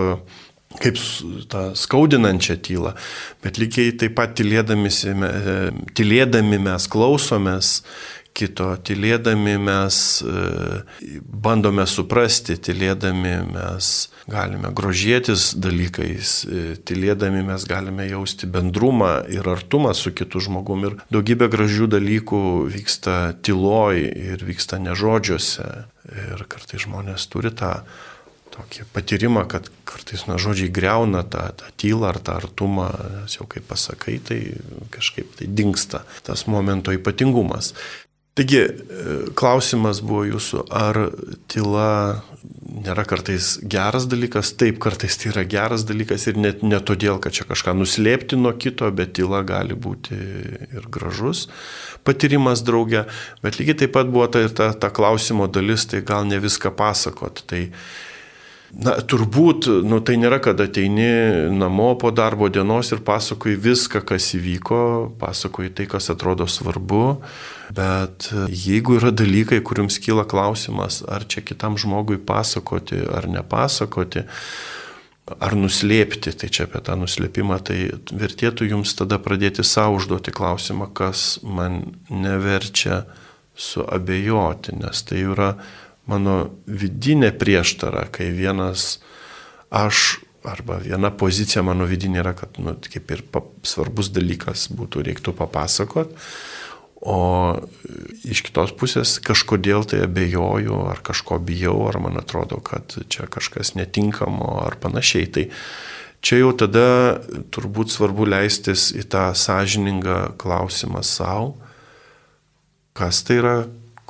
kaip 0.77 0.99
tą 1.49 1.63
skaudinančią 1.73 2.59
tylą, 2.61 2.93
bet 3.41 3.57
lygiai 3.57 3.95
taip 3.97 4.13
pat 4.19 4.35
tylėdami, 4.37 4.91
tylėdami 5.97 6.59
mes 6.61 6.85
klausomės 6.93 7.79
kito. 8.33 8.69
Tylėdami 8.85 9.55
mes 9.61 9.99
e, 10.23 10.43
bandome 11.19 11.85
suprasti, 11.89 12.57
tylėdami 12.59 13.33
mes 13.51 13.91
galime 14.29 14.71
grožėtis 14.75 15.53
dalykais, 15.59 16.33
e, 16.45 16.65
tylėdami 16.85 17.43
mes 17.49 17.65
galime 17.69 18.07
jausti 18.09 18.49
bendrumą 18.49 19.13
ir 19.31 19.47
artumą 19.49 19.95
su 19.97 20.13
kitu 20.15 20.43
žmogumi. 20.45 20.91
Ir 20.91 20.99
daugybė 21.13 21.49
gražių 21.51 21.89
dalykų 21.95 22.43
vyksta 22.75 23.17
tyloj 23.45 24.05
ir 24.07 24.45
vyksta 24.45 24.81
nežodžiuose. 24.83 25.69
Ir 26.09 26.47
kartai 26.49 26.79
žmonės 26.81 27.27
turi 27.29 27.51
tą 27.53 27.75
tokį 28.59 28.85
patyrimą, 28.93 29.45
kad 29.49 29.69
kartais 29.87 30.25
na 30.27 30.37
žodžiai 30.41 30.71
greuna 30.73 31.23
tą, 31.23 31.45
tą 31.59 31.69
tylą 31.79 32.09
ar 32.11 32.19
tą 32.19 32.35
artumą, 32.41 32.89
nes 33.21 33.37
jau 33.37 33.47
kaip 33.49 33.67
pasakai, 33.69 34.17
tai 34.25 34.39
kažkaip 34.93 35.37
tai 35.39 35.47
dinksta 35.47 36.03
tas 36.27 36.45
momento 36.49 36.93
ypatingumas. 36.95 37.73
Taigi, 38.39 38.59
e, 38.63 38.71
klausimas 39.35 39.99
buvo 39.99 40.21
jūsų, 40.23 40.61
ar 40.71 40.95
tyla 41.51 41.89
nėra 42.69 43.03
kartais 43.03 43.57
geras 43.67 44.05
dalykas? 44.07 44.53
Taip, 44.55 44.77
kartais 44.79 45.17
tai 45.19 45.33
yra 45.33 45.43
geras 45.43 45.83
dalykas 45.89 46.29
ir 46.31 46.39
net 46.39 46.63
ne 46.63 46.79
todėl, 46.79 47.19
kad 47.19 47.35
čia 47.35 47.43
kažką 47.49 47.73
nuslėpti 47.75 48.39
nuo 48.39 48.53
kito, 48.55 48.87
bet 48.95 49.11
tyla 49.19 49.41
gali 49.43 49.75
būti 49.75 50.15
ir 50.15 50.87
gražus 50.87 51.49
patyrimas 52.07 52.63
draugė, 52.63 53.03
bet 53.43 53.59
lygiai 53.59 53.81
taip 53.83 53.93
pat 53.97 54.07
buvo 54.07 54.29
ta, 54.31 54.45
ta, 54.47 54.71
ta 54.71 54.91
klausimo 54.93 55.49
dalis, 55.51 55.83
tai 55.91 55.99
gal 56.05 56.23
ne 56.29 56.39
viską 56.39 56.71
pasakot. 56.79 57.43
Tai 57.49 57.65
Na, 58.69 58.93
turbūt, 59.01 59.65
nu, 59.81 59.97
tai 60.05 60.19
nėra, 60.21 60.37
kad 60.45 60.59
ateini 60.61 61.49
namo 61.57 61.87
po 61.97 62.11
darbo 62.13 62.51
dienos 62.53 62.91
ir 62.93 63.01
pasakoji 63.05 63.57
viską, 63.57 64.03
kas 64.05 64.27
įvyko, 64.37 64.81
pasakoji 65.17 65.71
tai, 65.73 65.87
kas 65.89 66.11
atrodo 66.13 66.45
svarbu, 66.45 67.05
bet 67.73 68.29
jeigu 68.53 68.99
yra 68.99 69.09
dalykai, 69.09 69.63
kuriums 69.65 69.97
kyla 70.03 70.27
klausimas, 70.29 71.01
ar 71.09 71.25
čia 71.25 71.41
kitam 71.41 71.79
žmogui 71.81 72.19
pasakoti 72.21 73.01
ar 73.09 73.25
nepasakoti, 73.33 74.27
ar 75.33 75.57
nuslėpti, 75.57 76.35
tai 76.37 76.53
čia 76.53 76.69
apie 76.69 76.83
tą 76.85 76.93
nuslėpimą, 77.01 77.57
tai 77.65 77.79
vertėtų 78.13 78.69
jums 78.69 78.93
tada 78.97 79.17
pradėti 79.21 79.65
savo 79.65 79.97
užduoti 79.97 80.33
klausimą, 80.35 80.91
kas 80.93 81.39
man 81.41 81.97
neverčia 82.13 83.03
suabejoti, 83.57 84.77
nes 84.77 85.05
tai 85.09 85.25
yra 85.25 85.53
mano 86.09 86.39
vidinė 86.65 87.31
prieštara, 87.37 88.07
kai 88.13 88.31
vienas 88.35 88.97
aš 89.69 90.19
arba 90.43 90.79
viena 90.81 91.11
pozicija 91.11 91.63
mano 91.65 91.87
vidinė 91.89 92.21
yra, 92.23 92.33
kad 92.37 92.59
nu, 92.61 92.75
kaip 92.93 93.11
ir 93.11 93.23
pa, 93.31 93.43
svarbus 93.67 94.11
dalykas 94.15 94.69
būtų 94.75 95.03
reiktų 95.09 95.35
papasakot, 95.37 96.15
o 96.99 97.19
iš 98.27 98.43
kitos 98.47 98.73
pusės 98.75 99.17
kažkodėl 99.23 99.85
tai 99.87 100.01
abejoju, 100.03 100.81
ar 100.91 100.99
kažko 101.05 101.39
bijau, 101.43 101.77
ar 101.87 101.99
man 102.03 102.19
atrodo, 102.19 102.59
kad 102.63 102.97
čia 103.07 103.27
kažkas 103.31 103.73
netinkamo 103.79 104.57
ar 104.65 104.75
panašiai. 104.83 105.29
Tai 105.31 105.45
čia 106.19 106.41
jau 106.41 106.51
tada 106.59 107.19
turbūt 107.55 107.93
svarbu 107.95 108.27
leistis 108.27 108.89
į 108.95 109.05
tą 109.11 109.29
sąžiningą 109.31 110.35
klausimą 110.39 111.03
savo, 111.07 111.55
kas 112.99 113.23
tai 113.23 113.39
yra, 113.39 113.55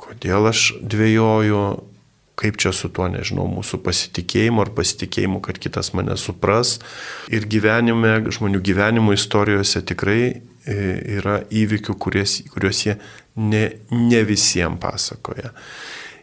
kodėl 0.00 0.50
aš 0.50 0.72
dvėjoju, 0.82 1.62
kaip 2.40 2.56
čia 2.60 2.72
su 2.72 2.88
tuo, 2.92 3.08
nežinau, 3.12 3.44
mūsų 3.50 3.82
pasitikėjimu 3.84 4.64
ar 4.64 4.72
pasitikėjimu, 4.76 5.42
kad 5.44 5.60
kitas 5.60 5.92
mane 5.96 6.16
supras. 6.20 6.78
Ir 7.32 7.46
gyvenime, 7.50 8.16
žmonių 8.32 8.62
gyvenimo 8.64 9.14
istorijose 9.16 9.82
tikrai 9.86 10.22
e, 10.30 10.76
yra 11.18 11.40
įvykių, 11.44 11.96
kuriuos, 12.00 12.38
kuriuos 12.54 12.84
jie 12.86 12.96
ne, 13.36 13.64
ne 13.92 14.22
visiems 14.28 14.80
pasakoja. 14.80 15.52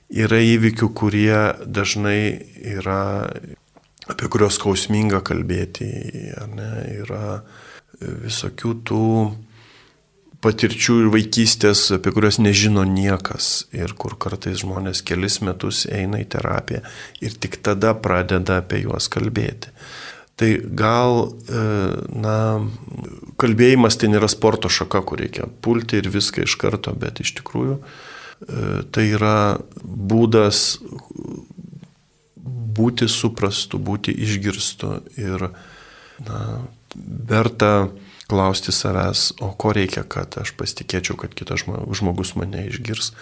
Yra 0.08 0.40
įvykių, 0.40 0.90
kurie 0.96 1.38
dažnai 1.68 2.20
yra, 2.78 3.02
apie 4.08 4.30
kuriuos 4.32 4.56
skausminga 4.58 5.20
kalbėti, 5.28 5.90
ne, 6.56 6.72
yra 7.04 7.42
visokių 8.00 8.74
tų 8.88 9.04
patirčių 10.48 11.02
ir 11.04 11.08
vaikystės, 11.12 11.84
apie 11.98 12.14
kurias 12.16 12.40
nežino 12.40 12.86
niekas 12.88 13.68
ir 13.76 13.92
kur 14.00 14.16
kartais 14.20 14.62
žmonės 14.64 15.04
kelis 15.04 15.42
metus 15.44 15.84
eina 15.92 16.22
į 16.24 16.28
terapiją 16.32 16.84
ir 17.24 17.36
tik 17.36 17.60
tada 17.66 17.92
pradeda 18.00 18.62
apie 18.62 18.86
juos 18.86 19.10
kalbėti. 19.12 19.74
Tai 20.38 20.52
gal, 20.78 21.32
e, 21.50 21.62
na, 22.14 22.38
kalbėjimas 23.42 23.98
tai 23.98 24.12
nėra 24.14 24.30
sporto 24.30 24.70
šaka, 24.70 25.02
kur 25.02 25.24
reikia 25.24 25.50
pulti 25.66 25.98
ir 25.98 26.12
viską 26.14 26.46
iš 26.46 26.56
karto, 26.62 26.94
bet 26.94 27.24
iš 27.24 27.34
tikrųjų 27.40 27.80
e, 27.80 27.86
tai 28.94 29.08
yra 29.18 29.58
būdas 29.82 30.78
būti 32.78 33.10
suprastu, 33.10 33.82
būti 33.82 34.14
išgirstu 34.14 34.94
ir, 35.18 35.50
na, 36.30 36.44
verta 37.34 37.72
klausti 38.28 38.74
savęs, 38.76 39.32
o 39.42 39.52
ko 39.60 39.74
reikia, 39.76 40.04
kad 40.04 40.38
aš 40.42 40.54
pasitikėčiau, 40.60 41.18
kad 41.20 41.36
kitas 41.38 41.64
žmogus 41.68 42.36
mane 42.40 42.68
išgirs, 42.68 43.14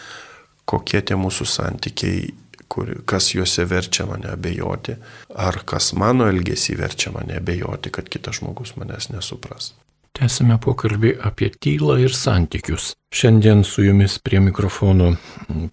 kokie 0.66 1.02
tie 1.06 1.18
mūsų 1.20 1.48
santykiai, 1.50 2.34
kur, 2.68 2.92
kas 3.06 3.32
juose 3.36 3.66
verčia 3.70 4.08
mane 4.10 4.32
abejoti, 4.34 4.98
ar 5.30 5.62
kas 5.70 5.94
mano 5.94 6.30
elgesį 6.32 6.78
verčia 6.82 7.14
mane 7.16 7.38
abejoti, 7.40 7.94
kad 7.94 8.10
kitas 8.10 8.42
žmogus 8.42 8.76
manęs 8.80 9.12
nesupras. 9.14 9.74
Tęsime 10.16 10.56
pokalbį 10.64 11.18
apie 11.28 11.50
tylą 11.60 11.98
ir 12.00 12.14
santykius. 12.16 12.94
Šiandien 13.12 13.66
su 13.68 13.84
jumis 13.84 14.16
prie 14.24 14.40
mikrofono 14.40 15.10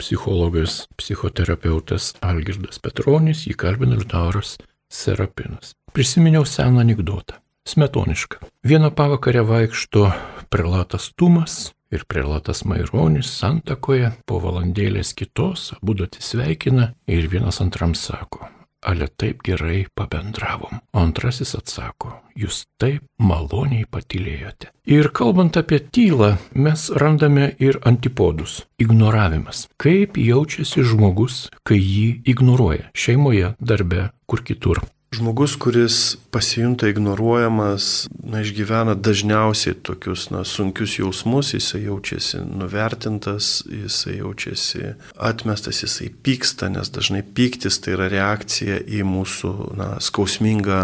psichologas, 0.01 0.81
psichoterapeutas 0.99 2.09
Algirdas 2.27 2.83
Petronis, 2.83 3.45
jį 3.47 3.55
kalbina 3.63 3.95
Liutauras 3.95 4.57
Serapinas. 4.91 5.77
Prisiminiau 5.95 6.43
seną 6.49 6.83
anegdotą. 6.83 7.39
Smetoniška. 7.65 8.39
Vieną 8.65 8.91
pavakarę 8.91 9.43
vaikšto 9.43 10.11
prelatas 10.51 11.13
Tumas 11.17 11.73
ir 11.93 12.05
prelatas 12.09 12.65
Maironis 12.65 13.29
santakoje, 13.39 14.13
po 14.27 14.41
valandėlės 14.43 15.13
kitos 15.15 15.71
abu 15.77 15.95
atsisveikina 16.03 16.93
ir 17.07 17.29
vienas 17.31 17.61
antram 17.65 17.95
sako, 17.95 18.49
ale 18.83 19.07
taip 19.09 19.45
gerai 19.47 19.85
pabendravom. 19.95 20.81
O 20.93 21.03
antrasis 21.05 21.55
atsako, 21.59 22.15
jūs 22.35 22.65
taip 22.83 23.05
maloniai 23.19 23.85
patylėjote. 23.87 24.73
Ir 24.89 25.13
kalbant 25.15 25.57
apie 25.61 25.79
tylą, 25.79 26.33
mes 26.55 26.89
randame 26.91 27.53
ir 27.59 27.79
antipodus- 27.85 28.65
ignoravimas. 28.85 29.69
Kaip 29.77 30.17
jaučiasi 30.17 30.83
žmogus, 30.83 31.49
kai 31.63 31.79
jį 31.79 32.23
ignoruoja- 32.25 32.91
šeimoje, 33.05 33.55
darbe, 33.61 34.11
kur 34.27 34.43
kitur. 34.43 34.83
Žmogus, 35.13 35.57
kuris 35.57 36.17
pasijunta 36.31 36.89
ignoruojamas, 36.89 38.09
na, 38.25 38.41
išgyvena 38.41 38.95
dažniausiai 38.97 39.75
tokius 39.85 40.31
na, 40.33 40.41
sunkius 40.49 40.95
jausmus, 40.97 41.51
jisai 41.53 41.83
jaučiasi 41.85 42.41
nuvertintas, 42.49 43.51
jisai 43.69 44.17
jaučiasi 44.23 44.95
atmestas, 45.21 45.83
jisai 45.85 46.09
pyksta, 46.25 46.71
nes 46.73 46.89
dažnai 46.89 47.21
pyktis 47.23 47.77
tai 47.85 47.93
yra 47.99 48.09
reakcija 48.09 48.79
į 48.89 49.03
mūsų 49.05 49.53
na, 49.77 49.91
skausmingą 50.01 50.81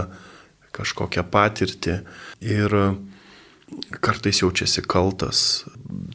kažkokią 0.76 1.24
patirtį 1.32 1.96
ir 2.44 2.76
kartais 4.04 4.42
jaučiasi 4.44 4.84
kaltas. 4.84 5.64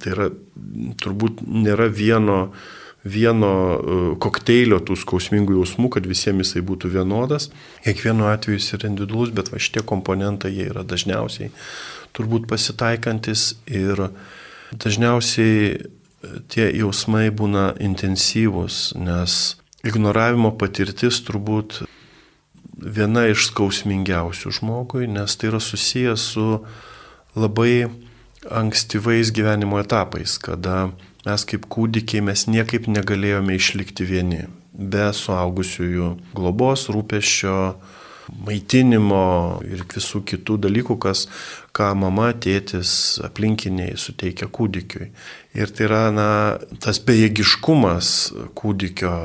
Tai 0.04 0.14
yra, 0.14 0.30
turbūt 1.02 1.42
nėra 1.50 1.90
vieno 1.90 2.40
vieno 3.04 3.52
e, 3.54 3.98
kokteilio 4.24 4.80
tų 4.84 4.96
skausmingų 5.02 5.58
jausmų, 5.58 5.90
kad 5.96 6.08
visiems 6.08 6.48
jisai 6.48 6.64
būtų 6.66 6.94
vienodas. 6.94 7.50
Kiekvienu 7.84 8.30
atveju 8.32 8.60
jis 8.60 8.70
yra 8.78 8.92
individualus, 8.92 9.34
bet 9.36 9.52
va 9.52 9.60
šitie 9.60 9.84
komponentai 9.88 10.54
jie 10.56 10.70
yra 10.72 10.86
dažniausiai 10.88 11.52
turbūt 12.14 12.48
pasitaikantis 12.50 13.54
ir 13.68 14.08
dažniausiai 14.72 15.58
e, 15.74 15.78
tie 16.52 16.70
jausmai 16.78 17.28
būna 17.34 17.74
intensyvūs, 17.84 18.94
nes 19.00 19.58
ignoravimo 19.84 20.54
patirtis 20.60 21.20
turbūt 21.28 21.84
viena 22.84 23.28
iš 23.32 23.50
skausmingiausių 23.52 24.54
žmogui, 24.60 25.08
nes 25.12 25.38
tai 25.38 25.52
yra 25.52 25.62
susijęs 25.64 26.30
su 26.36 26.48
labai 27.36 27.88
ankstyvais 28.52 29.32
gyvenimo 29.34 29.80
etapais, 29.82 30.38
kada 30.42 30.92
mes 31.28 31.46
kaip 31.48 31.68
kūdikiai 31.72 32.24
mes 32.26 32.46
niekaip 32.52 32.90
negalėjome 32.92 33.56
išlikti 33.58 34.08
vieni. 34.08 34.46
Be 34.74 35.12
suaugusiųjų 35.14 36.08
globos, 36.34 36.88
rūpešio, 36.92 37.58
maitinimo 38.48 39.62
ir 39.68 39.84
visų 39.92 40.24
kitų 40.28 40.58
dalykų, 40.66 40.98
kas, 41.02 41.26
ką 41.76 41.92
mama, 42.00 42.32
tėtis, 42.34 43.20
aplinkiniai 43.24 43.98
suteikia 44.00 44.48
kūdikiui. 44.52 45.10
Ir 45.60 45.74
tai 45.74 45.88
yra 45.88 46.06
na, 46.16 46.30
tas 46.84 47.02
bejėgiškumas 47.04 48.08
kūdikio. 48.58 49.18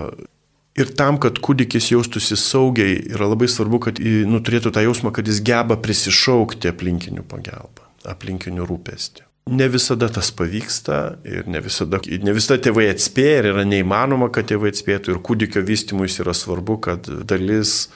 Ir 0.79 0.93
tam, 0.99 1.19
kad 1.19 1.41
kūdikis 1.43 1.91
jaustųsi 1.91 2.39
saugiai, 2.39 3.01
yra 3.15 3.31
labai 3.33 3.49
svarbu, 3.51 3.81
kad 3.89 4.03
nu, 4.03 4.43
turėtų 4.45 4.75
tą 4.75 4.85
jausmą, 4.85 5.15
kad 5.15 5.27
jis 5.27 5.41
geba 5.47 5.79
prisišaukti 5.81 6.71
aplinkinių 6.71 7.25
pagalbą, 7.27 7.89
aplinkinių 8.13 8.69
rūpestį. 8.69 9.28
Ne 9.49 9.69
visada 9.73 10.11
tas 10.13 10.29
pavyksta 10.35 10.99
ir 11.25 11.49
ne 11.49 11.63
visada, 11.65 12.01
ne 12.05 12.35
visada 12.37 12.61
tėvai 12.69 12.89
atspėja 12.93 13.41
ir 13.41 13.51
yra 13.55 13.65
neįmanoma, 13.69 14.29
kad 14.35 14.49
tėvai 14.51 14.73
atspėtų 14.75 15.15
ir 15.15 15.21
kūdikio 15.25 15.63
vystimui 15.65 16.09
yra 16.11 16.35
svarbu, 16.37 16.79
kad 16.85 17.09
dalis 17.29 17.89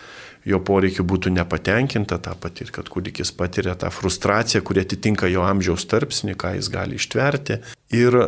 jo 0.49 0.59
poreikių 0.65 1.05
būtų 1.07 1.33
nepatenkinta, 1.37 2.19
tą 2.23 2.35
patir, 2.41 2.73
kad 2.75 2.89
kūdikis 2.91 3.35
patiria 3.37 3.77
tą 3.79 3.93
frustraciją, 3.95 4.63
kuri 4.67 4.83
atitinka 4.83 5.31
jo 5.31 5.45
amžiaus 5.47 5.87
tarpsnį, 5.91 6.35
ką 6.39 6.57
jis 6.57 6.71
gali 6.73 6.99
ištverti. 6.99 7.61
Ir 7.95 8.19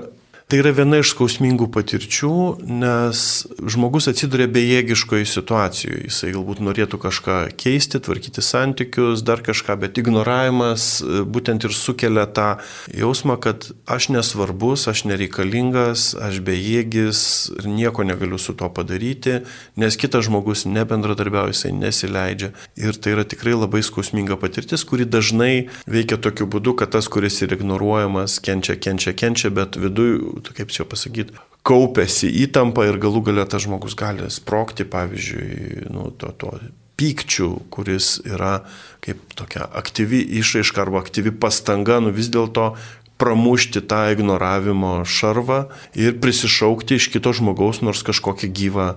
Tai 0.45 0.59
yra 0.61 0.75
viena 0.77 0.99
iš 1.01 1.15
skausmingų 1.15 1.71
patirčių, 1.73 2.31
nes 2.69 3.21
žmogus 3.65 4.11
atsiduria 4.11 4.45
bejėgiškoje 4.53 5.25
situacijoje. 5.31 6.03
Jisai 6.11 6.35
galbūt 6.35 6.59
norėtų 6.61 6.99
kažką 7.01 7.37
keisti, 7.57 7.97
tvarkyti 8.05 8.45
santykius, 8.45 9.23
dar 9.25 9.41
kažką, 9.41 9.79
bet 9.81 9.97
ignoravimas 10.03 10.99
e, 11.01 11.23
būtent 11.25 11.65
ir 11.65 11.73
sukelia 11.73 12.27
tą 12.29 12.59
jausmą, 12.93 13.39
kad 13.41 13.71
aš 13.89 14.11
nesvarbus, 14.13 14.85
aš 14.93 15.07
nereikalingas, 15.09 16.11
aš 16.13 16.43
bejėgis 16.45 17.25
ir 17.63 17.71
nieko 17.73 18.05
negaliu 18.05 18.37
su 18.37 18.53
to 18.53 18.69
padaryti, 18.69 19.41
nes 19.81 19.97
kitas 19.97 20.29
žmogus 20.29 20.67
nebendradarbiauja, 20.69 21.57
jisai 21.57 21.73
nesileidžia. 21.79 22.53
Ir 22.77 23.01
tai 23.01 23.17
yra 23.17 23.25
tikrai 23.25 23.57
labai 23.57 23.81
skausminga 23.81 24.37
patirtis, 24.45 24.85
kuri 24.85 25.09
dažnai 25.09 25.71
veikia 25.89 26.21
tokiu 26.21 26.45
būdu, 26.53 26.77
kad 26.85 26.93
tas, 26.93 27.09
kuris 27.09 27.41
yra 27.49 27.57
ignoruojamas, 27.57 28.37
kenčia, 28.45 28.77
kenčia, 28.77 29.17
kenčia, 29.17 29.49
bet 29.49 29.81
viduje 29.81 30.34
kaip 30.43 30.73
čia 30.75 30.87
pasakyti, 30.89 31.37
kaupėsi 31.65 32.31
įtampa 32.45 32.87
ir 32.89 33.01
galų 33.01 33.25
galia 33.31 33.47
tas 33.49 33.65
žmogus 33.65 33.97
gali 33.99 34.29
sprokti, 34.33 34.87
pavyzdžiui, 34.89 35.91
nu, 35.95 36.11
to, 36.19 36.33
to 36.37 36.53
pykčių, 37.01 37.49
kuris 37.75 38.19
yra 38.27 38.63
kaip 39.05 39.23
tokia 39.37 39.67
aktyvi 39.81 40.23
išraiška 40.41 40.85
arba 40.85 41.03
aktyvi 41.03 41.35
pastanga, 41.35 41.99
nu 42.05 42.15
vis 42.15 42.31
dėlto 42.33 42.75
pramušti 43.19 43.83
tą 43.89 44.07
ignoravimo 44.15 44.97
šarvą 45.07 45.65
ir 45.99 46.19
prisišaukti 46.23 46.99
iš 46.99 47.11
kito 47.15 47.35
žmogaus 47.35 47.83
nors 47.83 48.03
kažkokią 48.07 48.51
gyvą, 48.51 48.89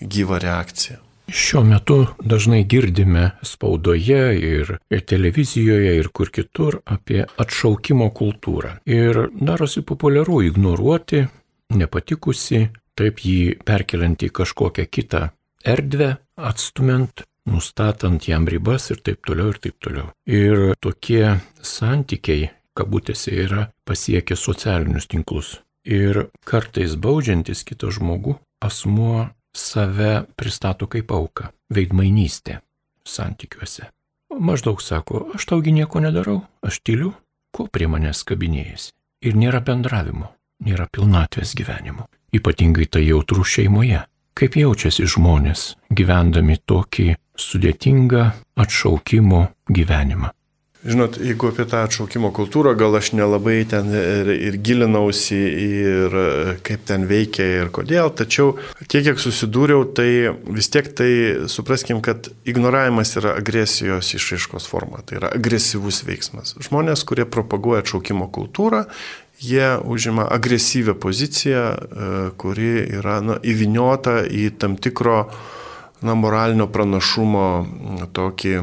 gyvą 0.00 0.40
reakciją. 0.44 1.07
Šiuo 1.28 1.60
metu 1.64 2.06
dažnai 2.24 2.62
girdime 2.64 3.30
spaudoje 3.44 4.22
ir, 4.40 4.70
ir 4.90 5.00
televizijoje 5.04 5.96
ir 5.98 6.08
kur 6.08 6.30
kitur 6.32 6.78
apie 6.88 7.26
atšaukimo 7.36 8.08
kultūrą. 8.16 8.78
Ir 8.88 9.26
darosi 9.36 9.82
populiaru 9.84 10.40
ignoruoti 10.46 11.26
nepatikusi, 11.76 12.62
taip 12.96 13.20
jį 13.20 13.58
perkeliant 13.68 14.24
į 14.24 14.30
kažkokią 14.40 14.88
kitą 14.88 15.22
erdvę, 15.68 16.14
atstumant, 16.40 17.26
nustatant 17.48 18.24
jam 18.28 18.48
ribas 18.48 18.88
ir 18.94 19.02
taip 19.04 19.20
toliau 19.28 19.52
ir 19.52 19.60
taip 19.60 19.76
toliau. 19.84 20.08
Ir 20.24 20.74
tokie 20.80 21.38
santykiai, 21.60 22.50
kabutėse, 22.72 23.34
yra 23.44 23.68
pasiekę 23.84 24.36
socialinius 24.36 25.10
tinklus. 25.12 25.58
Ir 25.84 26.28
kartais 26.48 26.96
baudžiantis 26.96 27.64
kitą 27.68 27.92
žmogų, 27.92 28.38
asmuo 28.64 29.28
save 29.58 30.24
pristato 30.38 30.88
kaip 30.90 31.12
auką, 31.12 31.50
veidmainystė 31.74 32.60
santykiuose. 33.08 33.88
Maždaug 34.38 34.82
sako, 34.84 35.26
aš 35.34 35.48
taugi 35.50 35.72
nieko 35.74 36.02
nedarau, 36.04 36.42
aš 36.62 36.80
tyliu, 36.84 37.14
ko 37.50 37.66
prie 37.72 37.88
manęs 37.90 38.22
kabinėjasi. 38.28 38.92
Ir 39.26 39.34
nėra 39.34 39.62
bendravimo, 39.64 40.28
nėra 40.62 40.86
pilnatvės 40.92 41.56
gyvenimo. 41.58 42.06
Ypatingai 42.36 42.86
tai 42.92 43.02
jautrų 43.08 43.44
šeimoje, 43.48 44.04
Kaip 44.38 44.54
jaučiasi 44.54 45.02
žmonės 45.10 45.62
gyvendami 45.90 46.60
tokį 46.70 47.08
sudėtingą 47.42 48.20
atšaukimo 48.62 49.40
gyvenimą? 49.66 50.30
Žinot, 50.86 51.16
jeigu 51.18 51.48
apie 51.50 51.64
tą 51.66 51.80
atšaukimo 51.82 52.28
kultūrą, 52.30 52.76
gal 52.78 52.94
aš 52.94 53.08
nelabai 53.18 53.64
ten 53.66 53.88
ir, 53.90 54.28
ir 54.30 54.58
gilinausi 54.62 55.38
ir 55.64 56.14
kaip 56.62 56.84
ten 56.86 57.08
veikia 57.10 57.48
ir 57.64 57.72
kodėl, 57.74 58.12
tačiau 58.14 58.52
tiek, 58.84 59.02
kiek 59.08 59.18
susidūriau, 59.18 59.88
tai 59.90 60.30
vis 60.54 60.70
tiek 60.70 60.86
tai 60.94 61.10
supraskim, 61.50 61.98
kad 61.98 62.30
ignoravimas 62.46 63.16
yra 63.18 63.34
agresijos 63.42 64.12
išraiškos 64.14 64.70
forma, 64.70 65.02
tai 65.02 65.18
yra 65.18 65.34
agresyvus 65.34 66.04
veiksmas. 66.06 66.54
Žmonės, 66.62 67.02
kurie 67.10 67.26
propaguoja 67.26 67.82
atšaukimo 67.82 68.30
kultūrą, 68.30 68.86
jie 69.42 69.76
užima 69.82 70.30
agresyvę 70.30 70.94
poziciją, 70.94 71.68
e, 71.74 72.16
kuri 72.38 72.74
yra 73.02 73.18
na, 73.18 73.42
įviniota 73.42 74.20
į 74.30 74.52
tam 74.62 74.78
tikro 74.78 75.24
na, 76.06 76.14
moralinio 76.14 76.70
pranašumo 76.70 77.48
tokį 78.14 78.60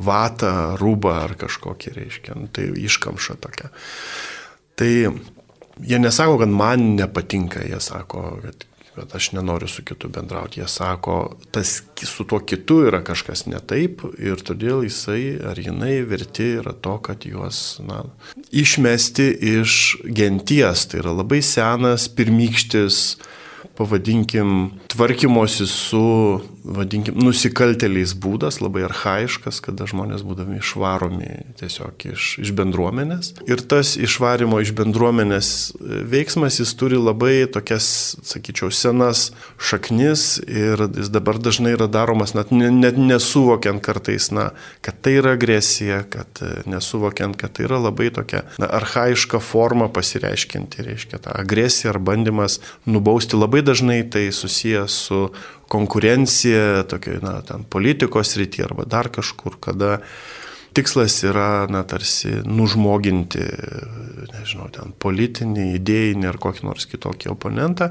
vatą, 0.00 0.54
rūbą 0.80 1.12
ar 1.26 1.36
kažkokį, 1.40 1.92
reiškia, 1.98 2.38
nu, 2.38 2.48
tai 2.52 2.70
iškamša 2.86 3.36
tokia. 3.44 3.70
Tai 4.80 4.90
jie 5.84 5.98
nesako, 5.98 6.38
kad 6.38 6.48
man 6.48 6.94
nepatinka, 6.96 7.62
jie 7.64 7.80
sako, 7.80 8.38
kad, 8.42 8.64
kad 8.94 9.14
aš 9.16 9.32
nenoriu 9.32 9.68
su 9.68 9.84
kitu 9.84 10.08
bendrauti, 10.08 10.60
jie 10.60 10.68
sako, 10.68 11.36
tas 11.50 11.82
su 12.02 12.24
tuo 12.24 12.40
kitu 12.40 12.80
yra 12.88 13.02
kažkas 13.04 13.46
ne 13.46 13.60
taip 13.60 14.04
ir 14.18 14.40
todėl 14.44 14.84
jisai 14.86 15.38
ar 15.52 15.60
jinai 15.60 16.00
verti 16.08 16.54
yra 16.60 16.72
to, 16.72 16.96
kad 17.04 17.26
juos 17.28 17.80
na, 17.84 18.02
išmesti 18.50 19.30
iš 19.56 19.76
genties. 20.04 20.86
Tai 20.90 21.04
yra 21.04 21.14
labai 21.22 21.42
senas, 21.44 22.08
pirmykštis, 22.08 23.18
pavadinkim, 23.78 24.70
tvarkymosi 24.92 25.66
su 25.66 26.06
vadinkim, 26.64 27.16
nusikalteliais 27.20 28.12
būdas, 28.20 28.60
labai 28.60 28.84
arhaiškas, 28.88 29.60
kada 29.64 29.86
žmonės 29.88 30.22
būdami 30.26 30.58
išvaromi 30.60 31.30
tiesiog 31.60 32.04
iš, 32.12 32.26
iš 32.44 32.52
bendruomenės. 32.56 33.32
Ir 33.48 33.62
tas 33.70 33.94
išvarimo 34.00 34.60
iš 34.62 34.72
bendruomenės 34.76 35.50
veiksmas, 35.80 36.60
jis 36.60 36.74
turi 36.78 37.00
labai 37.00 37.46
tokias, 37.52 38.16
sakyčiau, 38.26 38.70
senas 38.74 39.30
šaknis 39.60 40.42
ir 40.46 40.84
jis 40.88 41.10
dabar 41.12 41.40
dažnai 41.40 41.74
yra 41.76 41.88
daromas 41.90 42.34
net, 42.36 42.52
net 42.52 43.00
nesuvokiant 43.00 43.82
kartais, 43.84 44.30
na, 44.34 44.50
kad 44.84 45.00
tai 45.04 45.16
yra 45.20 45.34
agresija, 45.38 46.02
kad 46.10 46.42
nesuvokiant, 46.70 47.38
kad 47.40 47.56
tai 47.56 47.66
yra 47.68 47.80
labai 47.80 48.10
tokia 48.14 48.44
na, 48.60 48.68
arhaiška 48.80 49.40
forma 49.42 49.88
pasireiškinti, 49.92 50.86
reiškia 50.90 51.22
tą 51.24 51.34
agresiją 51.40 51.94
ar 51.94 52.00
bandymas 52.10 52.60
nubausti. 52.86 53.38
Labai 53.40 53.49
dažnai 53.66 54.04
tai 54.10 54.28
susijęs 54.34 54.98
su 55.06 55.20
konkurencija, 55.70 56.84
tokia, 56.90 57.18
na, 57.22 57.40
ten 57.46 57.66
politikos 57.66 58.36
rytyje 58.38 58.66
arba 58.66 58.86
dar 58.86 59.10
kažkur, 59.10 59.58
kada 59.62 59.98
tikslas 60.74 61.18
yra, 61.26 61.66
na, 61.70 61.82
tarsi 61.86 62.40
nužmoginti, 62.46 63.42
nežinau, 64.30 64.70
ten 64.74 64.94
politinį, 65.02 65.72
idėjinį 65.80 66.30
ar 66.30 66.38
kokį 66.42 66.66
nors 66.68 66.86
kitokį 66.90 67.32
oponentą. 67.34 67.90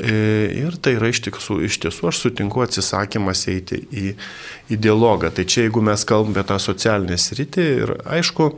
E, 0.00 0.12
ir 0.54 0.76
tai 0.80 0.94
yra 0.96 1.10
iš 1.10 1.22
tiesų, 1.26 1.60
iš 1.66 1.80
tiesų 1.82 2.10
aš 2.12 2.20
sutinku 2.24 2.62
atsisakymas 2.62 3.42
eiti 3.50 3.80
į, 3.90 4.12
į 4.70 4.78
dialogą. 4.80 5.32
Tai 5.34 5.44
čia 5.44 5.66
jeigu 5.66 5.82
mes 5.84 6.04
kalbame 6.08 6.38
apie 6.38 6.46
tą 6.52 6.60
socialinę 6.62 7.18
sritį 7.20 7.66
ir 7.82 7.94
aišku, 8.06 8.52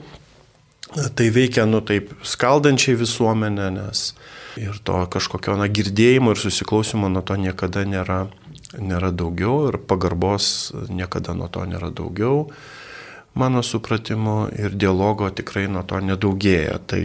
tai 1.17 1.31
veikia, 1.33 1.65
nu 1.67 1.81
taip, 1.81 2.13
skaldančiai 2.27 2.99
visuomenę, 3.01 3.71
nes 3.79 4.13
ir 4.61 4.79
to 4.85 5.01
kažkokio 5.13 5.57
na, 5.61 5.69
girdėjimo 5.69 6.35
ir 6.35 6.41
susiklausimo 6.41 7.11
nuo 7.13 7.23
to 7.27 7.37
niekada 7.41 7.85
nėra, 7.89 8.27
nėra 8.79 9.13
daugiau 9.15 9.69
ir 9.71 9.79
pagarbos 9.79 10.73
niekada 10.91 11.37
nuo 11.39 11.49
to 11.53 11.65
nėra 11.69 11.93
daugiau, 11.95 12.49
mano 13.35 13.63
supratimu, 13.65 14.53
ir 14.59 14.77
dialogo 14.77 15.31
tikrai 15.31 15.69
nuo 15.71 15.85
to 15.89 16.01
nedaugėja. 16.05 16.79
Tai 16.87 17.03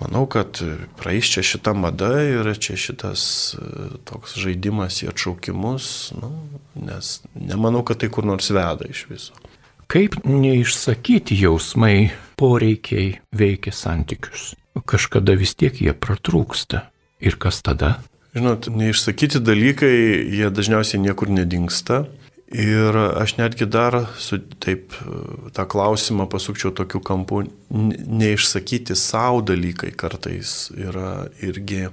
manau, 0.00 0.24
kad 0.30 0.62
praeis 1.00 1.28
čia 1.32 1.44
šita 1.44 1.74
mada 1.76 2.14
ir 2.24 2.48
čia 2.56 2.78
šitas 2.80 3.22
toks 4.08 4.38
žaidimas 4.40 5.02
į 5.04 5.12
atšaukimus, 5.12 5.92
nu, 6.20 6.32
nes 6.80 7.18
nemanau, 7.34 7.84
kad 7.84 8.00
tai 8.00 8.12
kur 8.12 8.28
nors 8.28 8.52
veda 8.54 8.88
iš 8.88 9.06
viso. 9.12 9.36
Kaip 9.90 10.20
neišsakyti 10.22 11.34
jausmai, 11.42 12.12
poreikiai 12.38 13.16
veikia 13.34 13.74
santykius? 13.74 14.52
Kažkada 14.78 15.34
vis 15.38 15.54
tiek 15.58 15.76
jie 15.80 15.94
pratrūksta. 15.94 16.86
Ir 17.20 17.36
kas 17.40 17.60
tada? 17.64 17.98
Žinot, 18.36 18.70
neišsakyti 18.70 19.42
dalykai, 19.42 19.92
jie 20.30 20.48
dažniausiai 20.54 21.02
niekur 21.02 21.32
nedingsta. 21.34 22.04
Ir 22.50 22.96
aš 22.96 23.36
netgi 23.38 23.66
dar 23.70 23.94
su 24.18 24.40
taip 24.58 24.96
tą 25.54 25.64
klausimą 25.70 26.24
pasukčiau 26.26 26.72
tokiu 26.74 26.98
kampu, 26.98 27.44
neišsakyti 27.70 28.96
savo 28.98 29.38
dalykai 29.46 29.92
kartais 29.94 30.72
yra 30.74 31.28
irgi 31.46 31.92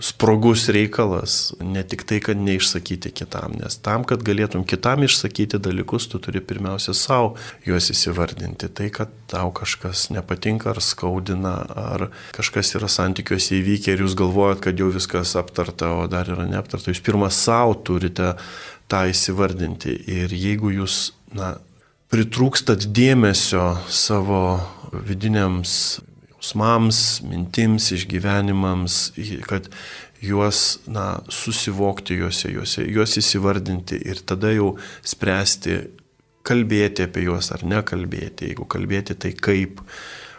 sprogus 0.00 0.64
reikalas, 0.72 1.52
ne 1.60 1.82
tik 1.84 2.06
tai, 2.08 2.22
kad 2.24 2.40
neišsakyti 2.40 3.12
kitam, 3.20 3.58
nes 3.60 3.76
tam, 3.84 4.06
kad 4.08 4.24
galėtum 4.24 4.64
kitam 4.64 5.04
išsakyti 5.04 5.60
dalykus, 5.60 6.08
tu 6.08 6.22
turi 6.24 6.40
pirmiausia 6.40 6.96
savo 6.96 7.34
juos 7.68 7.90
įsivardinti. 7.92 8.72
Tai, 8.72 8.88
kad 8.94 9.12
tau 9.28 9.52
kažkas 9.52 10.06
nepatinka 10.14 10.72
ar 10.72 10.80
skaudina, 10.80 11.54
ar 11.68 12.08
kažkas 12.38 12.72
yra 12.80 12.88
santykiuose 12.88 13.60
įvykę 13.60 13.92
ir 13.92 14.06
jūs 14.06 14.16
galvojat, 14.16 14.64
kad 14.64 14.80
jau 14.80 14.88
viskas 14.94 15.36
aptarta, 15.36 15.92
o 16.00 16.08
dar 16.08 16.32
yra 16.32 16.48
neaptarta, 16.48 16.88
jūs 16.94 17.04
pirmą 17.04 17.28
savo 17.28 17.76
turite 17.76 18.32
tą 18.90 19.04
įsivardinti. 19.12 19.94
Ir 20.10 20.34
jeigu 20.34 20.72
jūs, 20.74 21.12
na, 21.36 21.56
pritrūkstat 22.12 22.88
dėmesio 22.96 23.74
savo 23.92 24.42
vidiniams 24.92 26.00
jausmams, 26.38 27.20
mintims, 27.22 27.92
išgyvenimams, 27.92 29.12
kad 29.46 29.68
juos, 30.22 30.80
na, 30.86 31.20
susivokti 31.28 32.14
juose, 32.18 32.50
juose, 32.50 32.84
juos 32.86 33.16
įsivardinti 33.18 33.98
ir 34.08 34.22
tada 34.24 34.52
jau 34.54 34.76
spręsti, 35.02 35.78
kalbėti 36.48 37.04
apie 37.04 37.26
juos 37.26 37.50
ar 37.52 37.64
nekalbėti, 37.64 38.48
jeigu 38.48 38.64
kalbėti, 38.64 39.14
tai 39.14 39.34
kaip, 39.34 39.82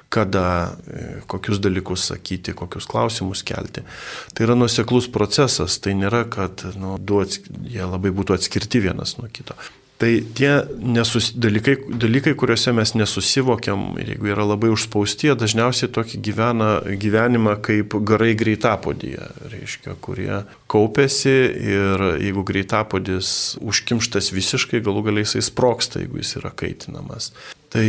kada, 0.10 0.76
e, 0.88 1.08
kokius 1.30 1.62
dalykus 1.62 2.08
sakyti, 2.10 2.54
kokius 2.58 2.88
klausimus 2.90 3.44
kelti. 3.46 3.86
Tai 4.34 4.48
yra 4.48 4.58
nuseklus 4.58 5.10
procesas, 5.14 5.78
tai 5.84 5.94
nėra, 5.98 6.26
kad 6.30 6.66
nu, 6.80 6.98
du 6.98 7.22
jie 7.26 7.86
labai 7.86 8.14
būtų 8.16 8.40
atskirti 8.40 8.82
vienas 8.90 9.18
nuo 9.20 9.30
kito. 9.32 9.58
Tai 10.00 10.24
tie 10.34 10.62
nesus, 10.80 11.34
dalykai, 11.36 11.74
dalykai, 12.00 12.32
kuriuose 12.40 12.72
mes 12.72 12.94
nesusivokiam 12.96 13.98
ir 14.00 14.14
jeigu 14.14 14.30
yra 14.32 14.46
labai 14.48 14.70
užspausti, 14.72 15.28
jie 15.28 15.36
dažniausiai 15.36 15.92
tokį 15.92 16.22
gyvena 16.24 16.70
gyvenimą 17.02 17.58
kaip 17.68 17.98
garai 18.08 18.32
greitapodyje, 18.40 19.28
reiškia, 19.52 19.98
kurie 20.00 20.46
kaupėsi 20.72 21.36
ir 21.74 22.06
jeigu 22.24 22.46
greitapodis 22.48 23.34
užkimštas 23.60 24.32
visiškai, 24.32 24.80
galų 24.88 25.10
galiai 25.10 25.28
jisai 25.28 25.44
sproksta, 25.50 26.00
jeigu 26.00 26.24
jis 26.24 26.38
yra 26.40 26.56
kaitinamas. 26.56 27.34
Tai 27.70 27.86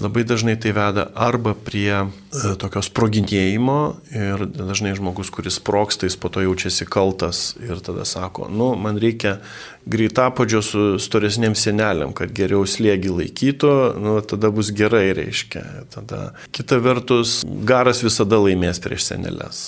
labai 0.00 0.24
dažnai 0.24 0.56
tai 0.56 0.72
veda 0.72 1.10
arba 1.12 1.52
prie 1.52 2.06
tokio 2.30 2.82
sproginėjimo 2.84 3.78
ir 4.12 4.44
dažnai 4.52 4.92
žmogus, 4.98 5.30
kuris 5.32 5.58
sproksta, 5.60 6.08
jis 6.08 6.18
po 6.20 6.30
to 6.32 6.44
jaučiasi 6.44 6.86
kaltas 6.88 7.54
ir 7.62 7.80
tada 7.84 8.04
sako, 8.08 8.48
nu, 8.52 8.74
man 8.76 9.00
reikia 9.00 9.38
greitapodžio 9.88 10.60
su 10.64 10.84
storesnėm 11.00 11.56
seneliam, 11.56 12.12
kad 12.16 12.34
geriau 12.36 12.66
slėgi 12.68 13.12
laikytų, 13.14 13.72
nu, 14.04 14.18
tada 14.28 14.52
bus 14.52 14.72
gerai, 14.76 15.06
reiškia. 15.16 15.64
Tada 15.94 16.22
kita 16.52 16.80
vertus, 16.84 17.40
garas 17.46 18.04
visada 18.04 18.40
laimės 18.42 18.82
prieš 18.84 19.08
senelės 19.12 19.62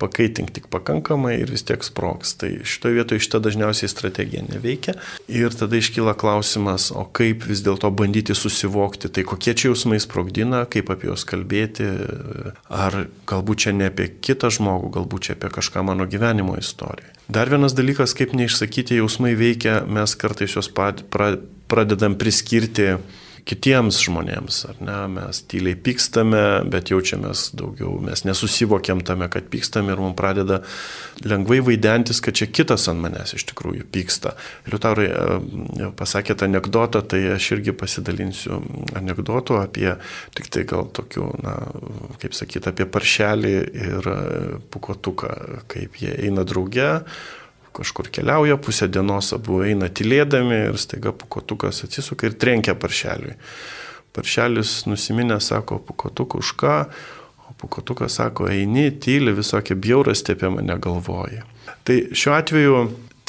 pakaitink 0.00 0.52
tik 0.56 0.68
pakankamai 0.72 1.34
ir 1.42 1.52
vis 1.52 1.64
tiek 1.66 1.84
sproks. 1.84 2.32
Tai 2.40 2.50
šitoje 2.64 2.96
vietoje 2.96 3.24
šita 3.26 3.40
dažniausiai 3.44 3.90
strategija 3.92 4.44
neveikia. 4.48 4.96
Ir 5.28 5.54
tada 5.56 5.78
iškyla 5.80 6.14
klausimas, 6.20 6.88
o 6.94 7.04
kaip 7.04 7.44
vis 7.48 7.62
dėlto 7.66 7.90
bandyti 7.94 8.36
susivokti, 8.36 9.12
tai 9.12 9.26
kokie 9.28 9.54
čia 9.54 9.70
jausmai 9.70 10.00
sprogdina, 10.02 10.64
kaip 10.70 10.92
apie 10.92 11.10
juos 11.10 11.26
kalbėti, 11.28 11.79
ar 12.70 12.96
galbūt 13.30 13.64
čia 13.64 13.72
ne 13.76 13.88
apie 13.90 14.08
kitą 14.22 14.50
žmogų, 14.54 14.92
galbūt 14.98 15.28
čia 15.28 15.36
apie 15.38 15.50
kažką 15.54 15.84
mano 15.86 16.06
gyvenimo 16.10 16.56
istoriją. 16.60 17.12
Dar 17.30 17.50
vienas 17.52 17.76
dalykas, 17.78 18.14
kaip 18.18 18.34
neišsakyti 18.34 18.98
jausmai 18.98 19.36
veikia, 19.38 19.80
mes 19.86 20.16
kartais 20.18 20.56
juos 20.56 20.70
pradedam 21.70 22.16
priskirti 22.18 22.96
kitiems 23.48 23.98
žmonėms, 24.04 24.58
ar 24.70 24.80
ne, 24.84 24.98
mes 25.14 25.40
tyliai 25.50 25.76
pykstame, 25.78 26.42
bet 26.70 26.92
jaučiamės 26.92 27.50
daugiau, 27.56 27.96
mes 28.04 28.24
nesusivokiam 28.26 29.02
tame, 29.06 29.28
kad 29.32 29.48
pykstam 29.52 29.90
ir 29.90 30.00
mums 30.02 30.16
pradeda 30.18 30.60
lengvai 31.24 31.60
vaidentis, 31.64 32.22
kad 32.24 32.36
čia 32.36 32.50
kitas 32.50 32.88
ant 32.92 33.02
manęs 33.02 33.34
iš 33.36 33.46
tikrųjų 33.52 33.86
pyksta. 33.92 34.34
Liutaurai 34.70 35.08
e, 35.10 35.90
pasakėte 35.98 36.48
anegdotą, 36.48 37.02
tai 37.02 37.22
aš 37.36 37.50
irgi 37.56 37.74
pasidalinsiu 37.76 38.60
anegdotu 38.98 39.60
apie, 39.60 39.94
tik 40.36 40.50
tai 40.52 40.66
gal 40.68 40.88
tokių, 40.96 41.28
na, 41.44 41.56
kaip 42.22 42.36
sakyti, 42.36 42.70
apie 42.70 42.88
paršelį 42.90 43.56
ir 43.88 44.10
pukotuką, 44.72 45.34
kaip 45.70 46.00
jie 46.02 46.14
eina 46.26 46.46
drauge 46.48 46.90
kažkur 47.76 48.10
keliauja, 48.12 48.58
pusę 48.60 48.88
dienos 48.92 49.32
abu 49.36 49.62
eina 49.66 49.88
tylėdami 49.88 50.64
ir 50.70 50.78
staiga 50.80 51.12
pukotukas 51.16 51.84
atsisuka 51.86 52.28
ir 52.28 52.38
trenkia 52.40 52.74
paršeliui. 52.78 53.36
Paršelis 54.16 54.84
nusiminę 54.90 55.38
sako, 55.40 55.78
pukotuk 55.86 56.34
už 56.40 56.54
ką, 56.58 56.74
o 57.46 57.54
pukotukas 57.60 58.18
sako, 58.18 58.48
eini, 58.50 58.88
tyli, 58.90 59.34
visokie 59.36 59.76
bjaurasti 59.78 60.34
apie 60.34 60.50
mane 60.50 60.76
galvoja. 60.82 61.46
Tai 61.86 61.96
šiuo 62.10 62.34
atveju 62.34 62.80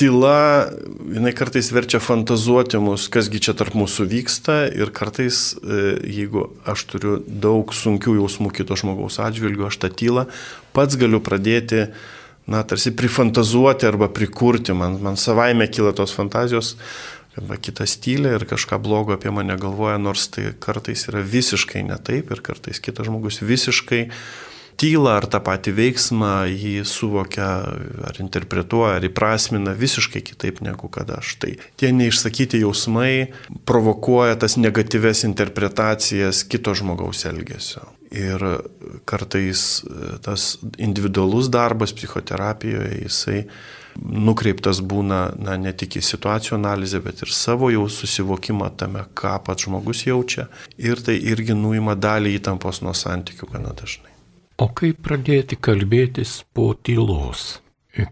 tyla, 0.02 0.72
jinai 1.14 1.34
kartais 1.38 1.70
verčia 1.70 2.00
fantazuoti 2.02 2.80
mus, 2.82 3.06
kasgi 3.14 3.42
čia 3.46 3.54
tarp 3.58 3.76
mūsų 3.78 4.08
vyksta 4.10 4.56
ir 4.74 4.90
kartais, 4.96 5.52
e, 5.62 5.82
jeigu 6.10 6.48
aš 6.66 6.88
turiu 6.90 7.20
daug 7.22 7.70
sunkių 7.76 8.16
jausmų 8.18 8.50
kito 8.56 8.78
žmogaus 8.80 9.20
atžvilgiu, 9.22 9.68
aš 9.70 9.78
tą 9.84 9.92
tylą 9.94 10.26
pats 10.74 10.98
galiu 10.98 11.22
pradėti, 11.22 11.92
na, 12.48 12.64
tarsi 12.64 12.94
prifantazuoti 12.96 13.88
arba 13.88 14.10
prikurti, 14.10 14.74
man, 14.74 14.98
man 15.02 15.18
savaime 15.20 15.68
kyla 15.72 15.94
tos 15.98 16.14
fantazijos, 16.16 16.76
kad 17.36 17.48
va, 17.48 17.58
kitas 17.62 17.96
tylė 18.04 18.36
ir 18.38 18.48
kažką 18.50 18.80
blogo 18.82 19.16
apie 19.16 19.32
mane 19.34 19.56
galvoja, 19.60 20.00
nors 20.02 20.28
tai 20.34 20.52
kartais 20.60 21.08
yra 21.12 21.24
visiškai 21.24 21.84
ne 21.88 22.00
taip 22.02 22.32
ir 22.34 22.42
kartais 22.44 22.82
kitas 22.84 23.08
žmogus 23.08 23.40
visiškai 23.44 24.08
tylą 24.82 25.14
ar 25.20 25.28
tą 25.30 25.42
patį 25.46 25.74
veiksmą 25.78 26.34
jį 26.50 26.82
suvokia 26.88 27.50
ar 28.10 28.20
interpretuoja 28.24 28.98
ar 28.98 29.06
įprasmina 29.06 29.76
visiškai 29.78 30.24
kitaip 30.26 30.62
negu 30.66 30.90
kad 30.92 31.12
aš. 31.14 31.36
Tai 31.42 31.56
tie 31.78 31.92
neišsakyti 31.94 32.64
jausmai 32.64 33.32
provokuoja 33.70 34.40
tas 34.42 34.58
negatyves 34.58 35.26
interpretacijas 35.28 36.44
kito 36.50 36.74
žmogaus 36.78 37.26
elgesio. 37.30 37.86
Ir 38.12 38.44
kartais 39.08 39.84
e, 39.88 40.18
tas 40.24 40.58
individualus 40.78 41.48
darbas 41.48 41.94
psichoterapijoje, 41.96 42.98
jisai 43.06 43.46
nukreiptas 44.00 44.82
būna 44.84 45.22
na, 45.40 45.56
ne 45.60 45.72
tik 45.76 45.96
į 46.00 46.04
situacijų 46.06 46.58
analizę, 46.58 47.02
bet 47.04 47.24
ir 47.24 47.32
savo 47.32 47.72
jau 47.72 47.86
susivokimą 47.92 48.70
tame, 48.80 49.06
ką 49.16 49.38
pats 49.46 49.68
žmogus 49.68 50.06
jaučia. 50.08 50.48
Ir 50.78 51.00
tai 51.04 51.18
irgi 51.20 51.56
nuima 51.56 51.96
dalį 51.96 52.36
įtampos 52.40 52.82
nuo 52.84 52.96
santykių 52.98 53.52
gana 53.54 53.76
dažnai. 53.76 54.12
O 54.62 54.68
kaip 54.78 55.00
pradėti 55.08 55.58
kalbėtis 55.58 56.42
po 56.54 56.72
tylos, 56.76 57.62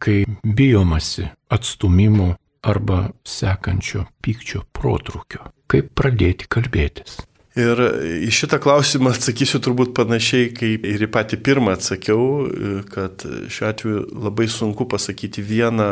kai 0.01 0.23
bijomasi 0.43 1.27
atstumimo 1.53 2.33
arba 2.65 3.09
sekančio 3.27 4.07
pykčio 4.23 4.63
protrukio? 4.73 5.51
Kaip 5.69 5.91
pradėti 5.93 6.47
kalbėtis? 6.49 7.19
Ir 7.57 7.79
į 8.27 8.29
šitą 8.29 8.59
klausimą 8.61 9.15
atsakysiu 9.15 9.57
turbūt 9.65 9.95
panašiai, 9.97 10.51
kaip 10.53 10.85
ir 10.85 11.05
į 11.07 11.09
patį 11.09 11.39
pirmą 11.41 11.73
atsakiau, 11.79 12.45
kad 12.93 13.25
šiuo 13.25 13.69
atveju 13.71 14.03
labai 14.21 14.45
sunku 14.51 14.85
pasakyti 14.89 15.41
vieną 15.41 15.89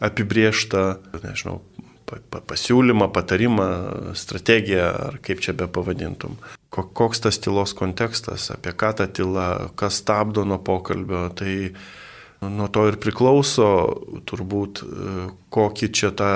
apibrieštą, 0.00 0.84
nežinau, 1.20 1.58
pasiūlymą, 2.48 3.10
patarimą, 3.12 3.68
strategiją, 4.18 4.88
ar 5.10 5.20
kaip 5.22 5.44
čia 5.44 5.54
be 5.54 5.68
pavadintum. 5.70 6.38
Koks 6.72 7.26
tas 7.26 7.38
tylos 7.42 7.74
kontekstas, 7.76 8.48
apie 8.54 8.72
ką 8.72 8.94
ta 8.96 9.06
tyla, 9.06 9.70
kas 9.78 10.00
stabdo 10.00 10.46
nuo 10.48 10.58
pokalbio, 10.64 11.28
tai 11.36 11.74
nuo 12.40 12.70
to 12.72 12.88
ir 12.88 12.98
priklauso 13.02 13.68
turbūt, 14.26 14.82
kokį 15.52 15.90
čia 15.92 16.14
tą 16.16 16.32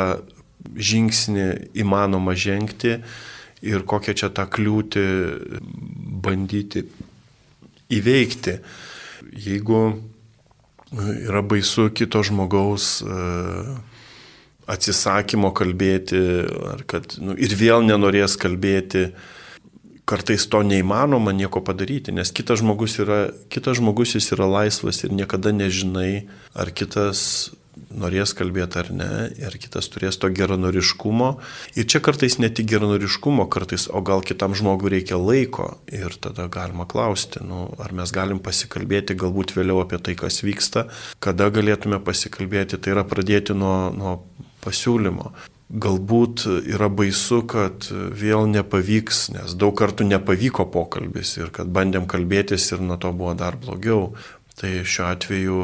žingsnį 0.65 1.49
įmanoma 1.81 2.37
žengti 2.37 3.01
ir 3.65 3.85
kokią 3.89 4.15
čia 4.21 4.31
tą 4.35 4.47
kliūtį 4.51 5.05
bandyti 6.25 6.85
įveikti. 7.95 8.59
Jeigu 9.45 9.81
yra 10.95 11.43
baisu 11.43 11.89
kito 11.97 12.23
žmogaus 12.25 13.03
atsisakymo 14.71 15.53
kalbėti, 15.57 16.21
ar 16.73 16.85
kad 16.89 17.17
nu, 17.21 17.37
ir 17.37 17.53
vėl 17.59 17.85
nenorės 17.85 18.39
kalbėti, 18.41 19.11
kartais 20.09 20.47
to 20.49 20.61
neįmanoma 20.65 21.33
nieko 21.37 21.61
padaryti, 21.65 22.13
nes 22.13 22.33
kitas 22.33 22.61
žmogus, 22.61 22.97
yra, 23.01 23.27
kitas 23.53 23.81
žmogus 23.81 24.15
jis 24.17 24.31
yra 24.37 24.49
laisvas 24.49 25.03
ir 25.05 25.13
niekada 25.17 25.53
nežinai, 25.53 26.27
ar 26.57 26.73
kitas 26.77 27.53
norės 27.95 28.35
kalbėti 28.37 28.81
ar 28.81 28.91
ne, 28.95 29.11
ir 29.41 29.57
kitas 29.61 29.89
turės 29.93 30.19
to 30.21 30.31
geranoriškumo. 30.35 31.31
Ir 31.79 31.89
čia 31.91 32.01
kartais 32.05 32.39
ne 32.43 32.51
tik 32.51 32.69
geranoriškumo, 32.73 33.47
kartais, 33.53 33.87
o 33.89 34.03
gal 34.05 34.25
kitam 34.27 34.57
žmogui 34.59 34.93
reikia 34.97 35.19
laiko 35.21 35.75
ir 35.93 36.17
tada 36.23 36.49
galima 36.53 36.89
klausti, 36.91 37.43
nu, 37.47 37.67
ar 37.83 37.95
mes 37.97 38.13
galim 38.15 38.43
pasikalbėti 38.43 39.19
galbūt 39.19 39.57
vėliau 39.57 39.83
apie 39.85 40.01
tai, 40.03 40.17
kas 40.19 40.43
vyksta, 40.47 40.89
kada 41.25 41.51
galėtume 41.55 42.01
pasikalbėti, 42.05 42.79
tai 42.79 42.95
yra 42.97 43.07
pradėti 43.09 43.57
nuo, 43.57 43.91
nuo 43.95 44.15
pasiūlymo. 44.65 45.33
Galbūt 45.75 46.45
yra 46.71 46.91
baisu, 46.93 47.41
kad 47.51 47.89
vėl 47.91 48.45
nepavyks, 48.53 49.31
nes 49.35 49.55
daug 49.59 49.73
kartų 49.79 50.07
nepavyko 50.07 50.69
pokalbis 50.71 51.35
ir 51.41 51.51
kad 51.57 51.71
bandėm 51.73 52.05
kalbėtis 52.11 52.69
ir 52.77 52.85
nuo 52.85 52.99
to 53.01 53.11
buvo 53.17 53.33
dar 53.39 53.57
blogiau. 53.59 54.13
Tai 54.55 54.71
šiuo 54.87 55.07
atveju 55.11 55.61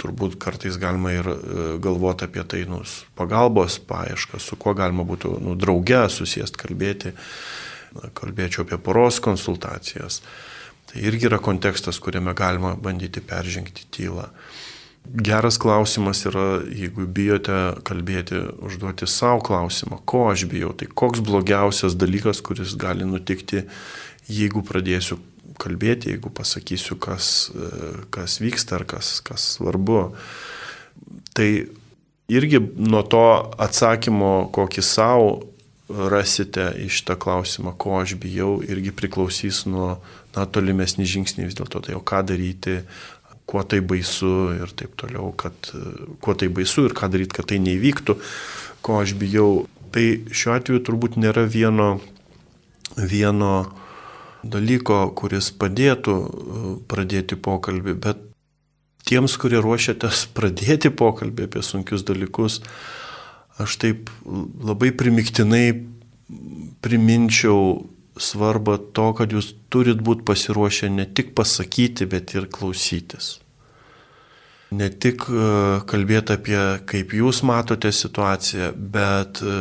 turbūt 0.00 0.38
kartais 0.40 0.78
galima 0.80 1.12
ir 1.12 1.26
e, 1.28 1.38
galvoti 1.84 2.24
apie 2.24 2.44
tai, 2.48 2.62
nu, 2.68 2.80
pagalbos 3.18 3.76
paiešką, 3.84 4.40
su 4.40 4.56
kuo 4.56 4.72
galima 4.76 5.04
būtų, 5.08 5.34
nu, 5.44 5.56
drauge 5.60 6.06
susijęs 6.14 6.54
kalbėti, 6.56 7.12
kalbėčiau 8.16 8.64
apie 8.64 8.80
poros 8.80 9.20
konsultacijas. 9.20 10.22
Tai 10.88 11.04
irgi 11.04 11.28
yra 11.28 11.36
kontekstas, 11.44 12.00
kuriame 12.00 12.32
galima 12.36 12.72
bandyti 12.80 13.20
peržengti 13.20 13.84
tylą. 13.92 14.30
Geras 15.08 15.56
klausimas 15.60 16.24
yra, 16.28 16.62
jeigu 16.64 17.04
bijote 17.12 17.58
kalbėti, 17.88 18.40
užduoti 18.64 19.08
savo 19.08 19.40
klausimą, 19.44 20.00
ko 20.08 20.26
aš 20.32 20.46
bijau, 20.48 20.72
tai 20.76 20.88
koks 20.88 21.20
blogiausias 21.24 21.96
dalykas, 21.96 22.40
kuris 22.44 22.72
gali 22.76 23.08
nutikti, 23.08 23.66
jeigu 24.28 24.64
pradėsiu 24.64 25.20
kalbėti, 25.58 26.12
jeigu 26.12 26.30
pasakysiu, 26.34 26.98
kas, 27.00 27.50
kas 28.14 28.38
vyksta 28.42 28.78
ar 28.78 28.86
kas, 28.88 29.18
kas 29.24 29.54
svarbu. 29.56 30.00
Tai 31.34 31.48
irgi 32.28 32.60
nuo 32.60 33.02
to 33.08 33.24
atsakymo, 33.58 34.50
kokį 34.54 34.84
savo 34.84 35.30
rasite 35.88 36.68
iš 36.84 37.00
tą 37.08 37.16
klausimą, 37.16 37.72
ko 37.80 37.96
aš 38.02 38.14
bijau, 38.20 38.58
irgi 38.60 38.92
priklausys 38.92 39.64
nuo 39.66 39.96
na, 40.36 40.44
tolimesni 40.44 41.08
žingsniai 41.08 41.48
vis 41.48 41.56
dėlto. 41.56 41.80
Tai 41.86 41.96
o 41.96 42.02
ką 42.04 42.20
daryti, 42.28 42.82
kuo 43.48 43.64
tai 43.64 43.80
baisu 43.80 44.34
ir 44.58 44.74
taip 44.76 44.92
toliau, 45.00 45.32
kad 45.32 45.72
kuo 46.20 46.36
tai 46.36 46.50
baisu 46.52 46.84
ir 46.90 46.96
ką 46.96 47.08
daryti, 47.12 47.38
kad 47.38 47.48
tai 47.48 47.60
neįvyktų, 47.64 48.18
ko 48.84 49.00
aš 49.00 49.16
bijau. 49.18 49.66
Tai 49.88 50.04
šiuo 50.28 50.52
atveju 50.58 50.84
turbūt 50.84 51.16
nėra 51.16 51.46
vieno, 51.48 51.94
vieno 53.00 53.52
dalyko, 54.42 55.00
kuris 55.18 55.50
padėtų 55.58 56.14
uh, 56.14 56.70
pradėti 56.90 57.38
pokalbį, 57.40 57.94
bet 58.04 58.22
tiems, 59.08 59.36
kurie 59.40 59.60
ruošiatės 59.64 60.26
pradėti 60.36 60.92
pokalbį 60.94 61.48
apie 61.48 61.64
sunkius 61.66 62.06
dalykus, 62.08 62.62
aš 63.58 63.78
taip 63.82 64.10
labai 64.24 64.92
primiktinai 64.94 65.66
priminčiau 66.84 67.88
svarbą 68.18 68.76
to, 68.94 69.10
kad 69.16 69.32
jūs 69.32 69.52
turit 69.72 70.00
būti 70.04 70.26
pasiruošę 70.28 70.90
ne 70.92 71.06
tik 71.06 71.34
pasakyti, 71.38 72.06
bet 72.10 72.34
ir 72.36 72.48
klausytis. 72.52 73.38
Ne 74.68 74.90
tik 74.92 75.24
e, 75.32 75.44
kalbėti 75.88 76.34
apie, 76.34 76.58
kaip 76.90 77.14
jūs 77.16 77.40
matote 77.48 77.88
situaciją, 77.94 78.74
bet 78.76 79.40
e, 79.40 79.52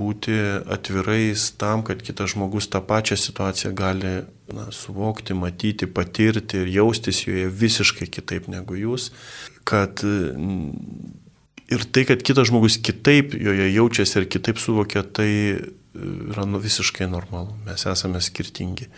būti 0.00 0.36
atvirais 0.64 1.50
tam, 1.60 1.84
kad 1.84 2.00
kitas 2.04 2.32
žmogus 2.32 2.70
tą 2.72 2.80
pačią 2.80 3.18
situaciją 3.20 3.74
gali 3.76 4.14
na, 4.56 4.70
suvokti, 4.72 5.36
matyti, 5.36 5.90
patirti 5.90 6.62
ir 6.62 6.72
jaustis 6.72 7.26
joje 7.26 7.50
visiškai 7.52 8.08
kitaip 8.08 8.48
negu 8.48 8.78
jūs. 8.80 9.10
Kad 9.68 10.00
ir 11.70 11.84
tai, 11.92 12.06
kad 12.08 12.24
kitas 12.24 12.48
žmogus 12.50 12.80
kitaip 12.82 13.36
joje 13.36 13.68
jaučiasi 13.74 14.22
ir 14.22 14.28
kitaip 14.32 14.58
suvokia, 14.58 15.04
tai 15.04 15.30
yra 15.94 16.46
nu, 16.46 16.60
visiškai 16.62 17.08
normalu, 17.10 17.54
mes 17.66 17.86
esame 17.92 18.22
skirtingi. 18.22 18.88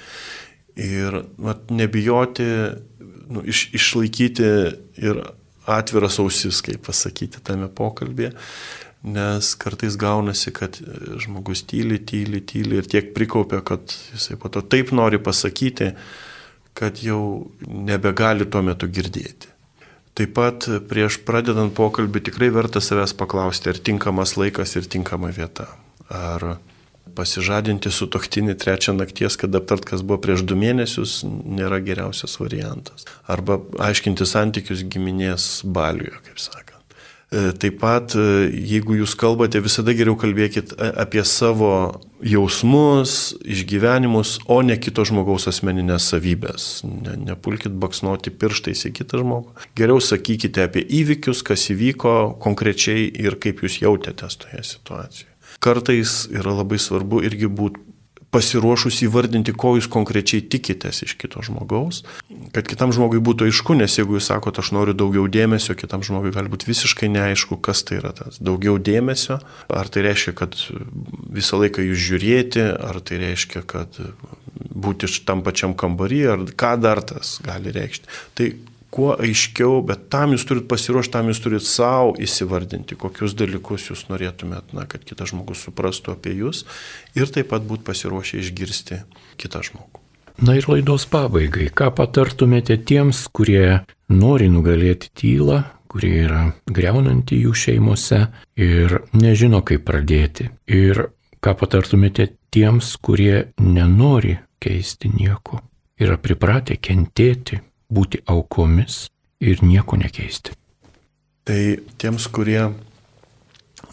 Ir 0.80 1.18
mat, 1.36 1.68
nebijoti, 1.68 2.46
nu, 3.32 3.42
iš, 3.48 3.68
išlaikyti 3.76 4.48
ir 5.02 5.22
atviras 5.70 6.18
ausis, 6.22 6.60
kaip 6.64 6.84
pasakyti 6.86 7.42
tame 7.44 7.68
pokalbėje, 7.70 8.32
nes 9.02 9.52
kartais 9.58 9.96
gaunasi, 9.98 10.52
kad 10.54 10.78
žmogus 11.22 11.64
tyli, 11.66 11.98
tyli, 12.06 12.42
tyli 12.46 12.78
ir 12.78 12.90
tiek 12.90 13.12
prikaupia, 13.16 13.62
kad 13.66 13.94
jisai 14.14 14.38
po 14.38 14.50
to 14.52 14.62
taip 14.62 14.92
nori 14.94 15.18
pasakyti, 15.22 15.92
kad 16.78 17.02
jau 17.04 17.50
nebegali 17.66 18.46
tuo 18.48 18.62
metu 18.64 18.88
girdėti. 18.88 19.50
Taip 20.12 20.34
pat 20.36 20.66
prieš 20.90 21.22
pradedant 21.24 21.72
pokalbį 21.72 22.20
tikrai 22.28 22.50
verta 22.52 22.82
savęs 22.84 23.14
paklausti, 23.16 23.72
ar 23.72 23.80
tinkamas 23.80 24.36
laikas 24.36 24.76
ir 24.76 24.88
tinkama 24.92 25.32
vieta. 25.32 25.70
Ar 26.12 26.58
pasižadinti 27.16 27.92
su 27.92 28.08
toktinį 28.12 28.56
trečią 28.60 28.96
nakties, 28.96 29.38
kad 29.40 29.54
aptart, 29.58 29.86
kas 29.88 30.04
buvo 30.06 30.20
prieš 30.24 30.44
du 30.48 30.58
mėnesius, 30.58 31.20
nėra 31.26 31.82
geriausias 31.84 32.38
variantas. 32.40 33.06
Arba 33.30 33.60
aiškinti 33.90 34.28
santykius 34.28 34.84
giminės 34.88 35.48
baliuje, 35.64 36.18
kaip 36.26 36.42
sakant. 36.42 36.72
E, 37.32 37.52
taip 37.56 37.78
pat, 37.80 38.12
e, 38.12 38.50
jeigu 38.52 38.98
jūs 38.98 39.14
kalbate, 39.16 39.62
visada 39.64 39.94
geriau 39.96 40.18
kalbėkit 40.20 40.74
e, 40.74 40.88
apie 41.00 41.22
savo 41.24 41.70
jausmus, 42.20 43.32
išgyvenimus, 43.40 44.34
o 44.52 44.58
ne 44.60 44.76
kito 44.76 45.06
žmogaus 45.08 45.48
asmeninės 45.48 46.10
savybės. 46.12 46.68
Ne, 46.84 47.16
nepulkit 47.32 47.72
baksnuoti 47.72 48.34
pirštais 48.36 48.84
į 48.90 48.94
kitą 49.00 49.24
žmogų. 49.24 49.56
Geriau 49.80 50.04
sakykite 50.04 50.68
apie 50.68 50.84
įvykius, 51.00 51.40
kas 51.48 51.70
įvyko 51.72 52.16
konkrečiai 52.44 53.08
ir 53.24 53.40
kaip 53.40 53.64
jūs 53.64 53.80
jautėtės 53.80 54.42
toje 54.44 54.66
situacijoje. 54.76 55.31
Kartais 55.62 56.24
yra 56.34 56.56
labai 56.58 56.80
svarbu 56.82 57.22
irgi 57.26 57.50
būti 57.50 57.92
pasiruošus 58.32 59.02
įvardinti, 59.04 59.52
ko 59.52 59.74
jūs 59.76 59.90
konkrečiai 59.92 60.40
tikitės 60.48 61.02
iš 61.04 61.14
kito 61.20 61.42
žmogaus, 61.44 62.00
kad 62.56 62.64
kitam 62.68 62.94
žmogui 62.96 63.20
būtų 63.24 63.50
aišku, 63.50 63.76
nes 63.76 63.98
jeigu 63.98 64.16
jūs 64.16 64.30
sakote, 64.30 64.62
aš 64.64 64.72
noriu 64.72 64.94
daugiau 64.96 65.26
dėmesio, 65.28 65.76
kitam 65.76 66.04
žmogui 66.06 66.32
gali 66.32 66.48
būti 66.52 66.70
visiškai 66.70 67.10
neaišku, 67.12 67.60
kas 67.60 67.84
tai 67.84 68.00
yra 68.00 68.14
tas 68.16 68.40
daugiau 68.40 68.78
dėmesio, 68.80 69.36
ar 69.68 69.92
tai 69.92 70.06
reiškia, 70.08 70.32
kad 70.40 70.56
visą 71.36 71.60
laiką 71.60 71.84
jūs 71.84 72.06
žiūrėti, 72.08 72.64
ar 72.88 73.02
tai 73.04 73.20
reiškia, 73.26 73.66
kad 73.68 74.00
būti 74.72 75.12
tam 75.28 75.44
pačiam 75.44 75.76
kambarį, 75.76 76.22
ar 76.32 76.46
ką 76.56 76.74
dar 76.80 77.04
tas 77.04 77.36
gali 77.44 77.74
reikšti. 77.74 78.08
Tai 78.38 78.48
kuo 78.92 79.12
aiškiau, 79.16 79.80
bet 79.88 80.06
tam 80.12 80.34
jūs 80.36 80.44
turit 80.48 80.68
pasiruošti, 80.68 81.14
tam 81.14 81.30
jūs 81.32 81.40
turit 81.44 81.64
savo 81.64 82.12
įsivardinti, 82.20 82.98
kokius 83.00 83.34
dalykus 83.38 83.88
jūs 83.88 84.04
norėtumėt, 84.10 84.74
na, 84.76 84.84
kad 84.88 85.06
kitas 85.08 85.32
žmogus 85.32 85.64
suprastų 85.64 86.16
apie 86.16 86.36
jūs 86.36 86.66
ir 87.16 87.32
taip 87.32 87.50
pat 87.54 87.64
būt 87.64 87.86
pasiruošę 87.88 88.42
išgirsti 88.42 89.02
kitą 89.40 89.64
žmogų. 89.70 90.02
Na 90.42 90.56
ir 90.56 90.66
laidos 90.68 91.04
pabaigai, 91.12 91.68
ką 91.72 91.90
patartumėte 91.96 92.78
tiems, 92.88 93.26
kurie 93.36 93.82
nori 94.12 94.48
nugalėti 94.52 95.12
tylą, 95.16 95.62
kurie 95.92 96.12
yra 96.24 96.44
greunanti 96.66 97.42
jų 97.42 97.52
šeimose 97.64 98.22
ir 98.60 98.96
nežino, 99.12 99.60
kaip 99.64 99.84
pradėti. 99.88 100.48
Ir 100.72 101.04
ką 101.44 101.56
patartumėte 101.60 102.30
tiems, 102.52 102.94
kurie 102.96 103.52
nenori 103.60 104.38
keisti 104.62 105.12
nieko, 105.12 105.60
yra 106.00 106.16
pripratę 106.20 106.78
kentėti, 106.80 107.60
būti 107.92 108.22
aukomis 108.30 109.06
ir 109.42 109.62
nieko 109.66 109.98
nekeisti. 110.00 110.56
Tai 111.46 111.60
tiems, 111.98 112.28
kurie 112.30 112.70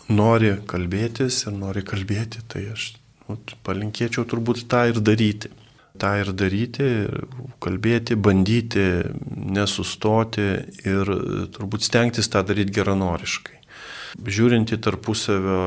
nori 0.10 0.54
kalbėtis 0.70 1.44
ir 1.48 1.56
nori 1.58 1.84
kalbėti, 1.86 2.44
tai 2.50 2.68
aš 2.74 2.92
nu, 3.28 3.40
palinkėčiau 3.66 4.28
turbūt 4.30 4.68
tą 4.70 4.86
ir 4.92 5.02
daryti. 5.02 5.52
Ta 6.00 6.14
ir 6.22 6.30
daryti, 6.38 6.86
kalbėti, 7.60 8.16
bandyti, 8.16 8.86
nesustoti 9.58 10.46
ir 10.88 11.10
turbūt 11.56 11.84
stengtis 11.84 12.30
tą 12.32 12.46
daryti 12.48 12.78
geranoriškai 12.78 13.59
žiūrint 14.18 14.74
į 14.74 14.80
tarpusavio 14.86 15.62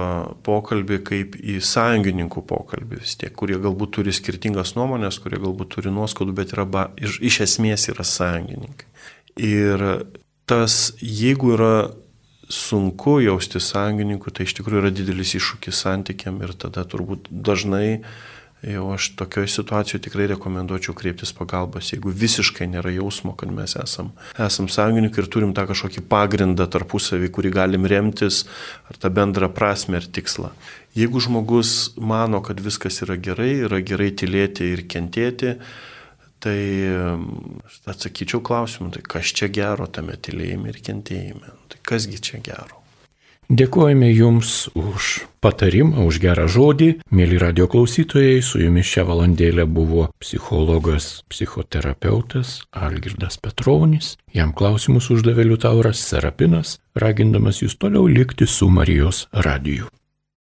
pokalbį 0.46 0.98
kaip 1.06 1.36
į 1.38 1.58
sąjungininkų 1.66 2.44
pokalbį 2.48 3.00
vis 3.02 3.16
tiek, 3.20 3.34
kurie 3.38 3.58
galbūt 3.62 3.96
turi 3.98 4.14
skirtingas 4.14 4.74
nuomonės, 4.78 5.20
kurie 5.22 5.40
galbūt 5.42 5.76
turi 5.76 5.94
nuoskaudų, 5.94 6.36
bet 6.38 6.54
yra, 6.56 6.66
ba, 6.66 6.86
iš, 6.98 7.20
iš 7.22 7.42
esmės 7.46 7.88
yra 7.92 8.06
sąjungininkai. 8.06 8.88
Ir 9.42 9.86
tas, 10.50 10.92
jeigu 11.00 11.54
yra 11.56 11.74
sunku 12.52 13.18
jausti 13.24 13.62
sąjungininkų, 13.62 14.34
tai 14.34 14.46
iš 14.48 14.56
tikrųjų 14.58 14.82
yra 14.82 14.92
didelis 14.92 15.32
iššūkis 15.38 15.84
santykiam 15.86 16.42
ir 16.44 16.52
tada 16.58 16.84
turbūt 16.88 17.30
dažnai 17.30 18.02
jau 18.62 18.84
aš 18.94 19.08
tokioje 19.18 19.48
situacijoje 19.50 20.04
tikrai 20.06 20.28
rekomenduočiau 20.30 20.94
kreiptis 20.94 21.32
pagalbos, 21.34 21.88
jeigu 21.92 22.12
visiškai 22.14 22.68
nėra 22.70 22.92
jausmo, 22.94 23.34
kad 23.38 23.50
mes 23.54 23.74
esam, 23.80 24.12
esam 24.38 24.68
sąjungininkai 24.70 25.24
ir 25.24 25.30
turim 25.34 25.54
tą 25.56 25.64
kažkokį 25.70 26.04
pagrindą 26.10 26.68
tarpusavį, 26.70 27.30
kurį 27.34 27.52
galim 27.56 27.88
remtis, 27.90 28.44
ar 28.86 29.00
tą 29.02 29.10
bendrą 29.14 29.50
prasme 29.54 29.98
ir 29.98 30.06
tikslą. 30.06 30.52
Jeigu 30.98 31.22
žmogus 31.24 31.94
mano, 31.96 32.42
kad 32.44 32.60
viskas 32.62 33.02
yra 33.02 33.16
gerai, 33.18 33.54
yra 33.66 33.80
gerai 33.82 34.12
tylėti 34.14 34.68
ir 34.76 34.84
kentėti, 34.92 35.56
tai 36.42 36.60
atsakyčiau 37.90 38.42
klausimu, 38.46 38.92
tai 38.94 39.02
kas 39.06 39.34
čia 39.34 39.50
gero 39.50 39.88
tame 39.90 40.14
tylėjime 40.18 40.70
ir 40.70 40.78
kentėjime, 40.86 41.56
tai 41.70 41.82
kasgi 41.86 42.22
čia 42.22 42.42
gero. 42.44 42.81
Dėkojame 43.52 44.08
Jums 44.08 44.70
už 44.72 45.26
patarimą, 45.44 46.06
už 46.08 46.22
gerą 46.24 46.46
žodį. 46.48 46.86
Mėly 47.12 47.36
radio 47.36 47.66
klausytojai, 47.68 48.38
su 48.40 48.62
Jumis 48.62 48.88
šią 48.88 49.04
valandėlę 49.10 49.66
buvo 49.68 50.06
psichologas, 50.24 51.20
psichoterapeutas 51.28 52.62
Algirdas 52.72 53.36
Petronis. 53.36 54.14
Jam 54.32 54.56
klausimus 54.56 55.10
uždavė 55.12 55.44
Liutauras 55.50 56.00
Serapinas, 56.00 56.78
ragindamas 56.96 57.60
Jūs 57.60 57.76
toliau 57.76 58.08
likti 58.08 58.48
su 58.48 58.72
Marijos 58.72 59.26
radiju. 59.36 59.92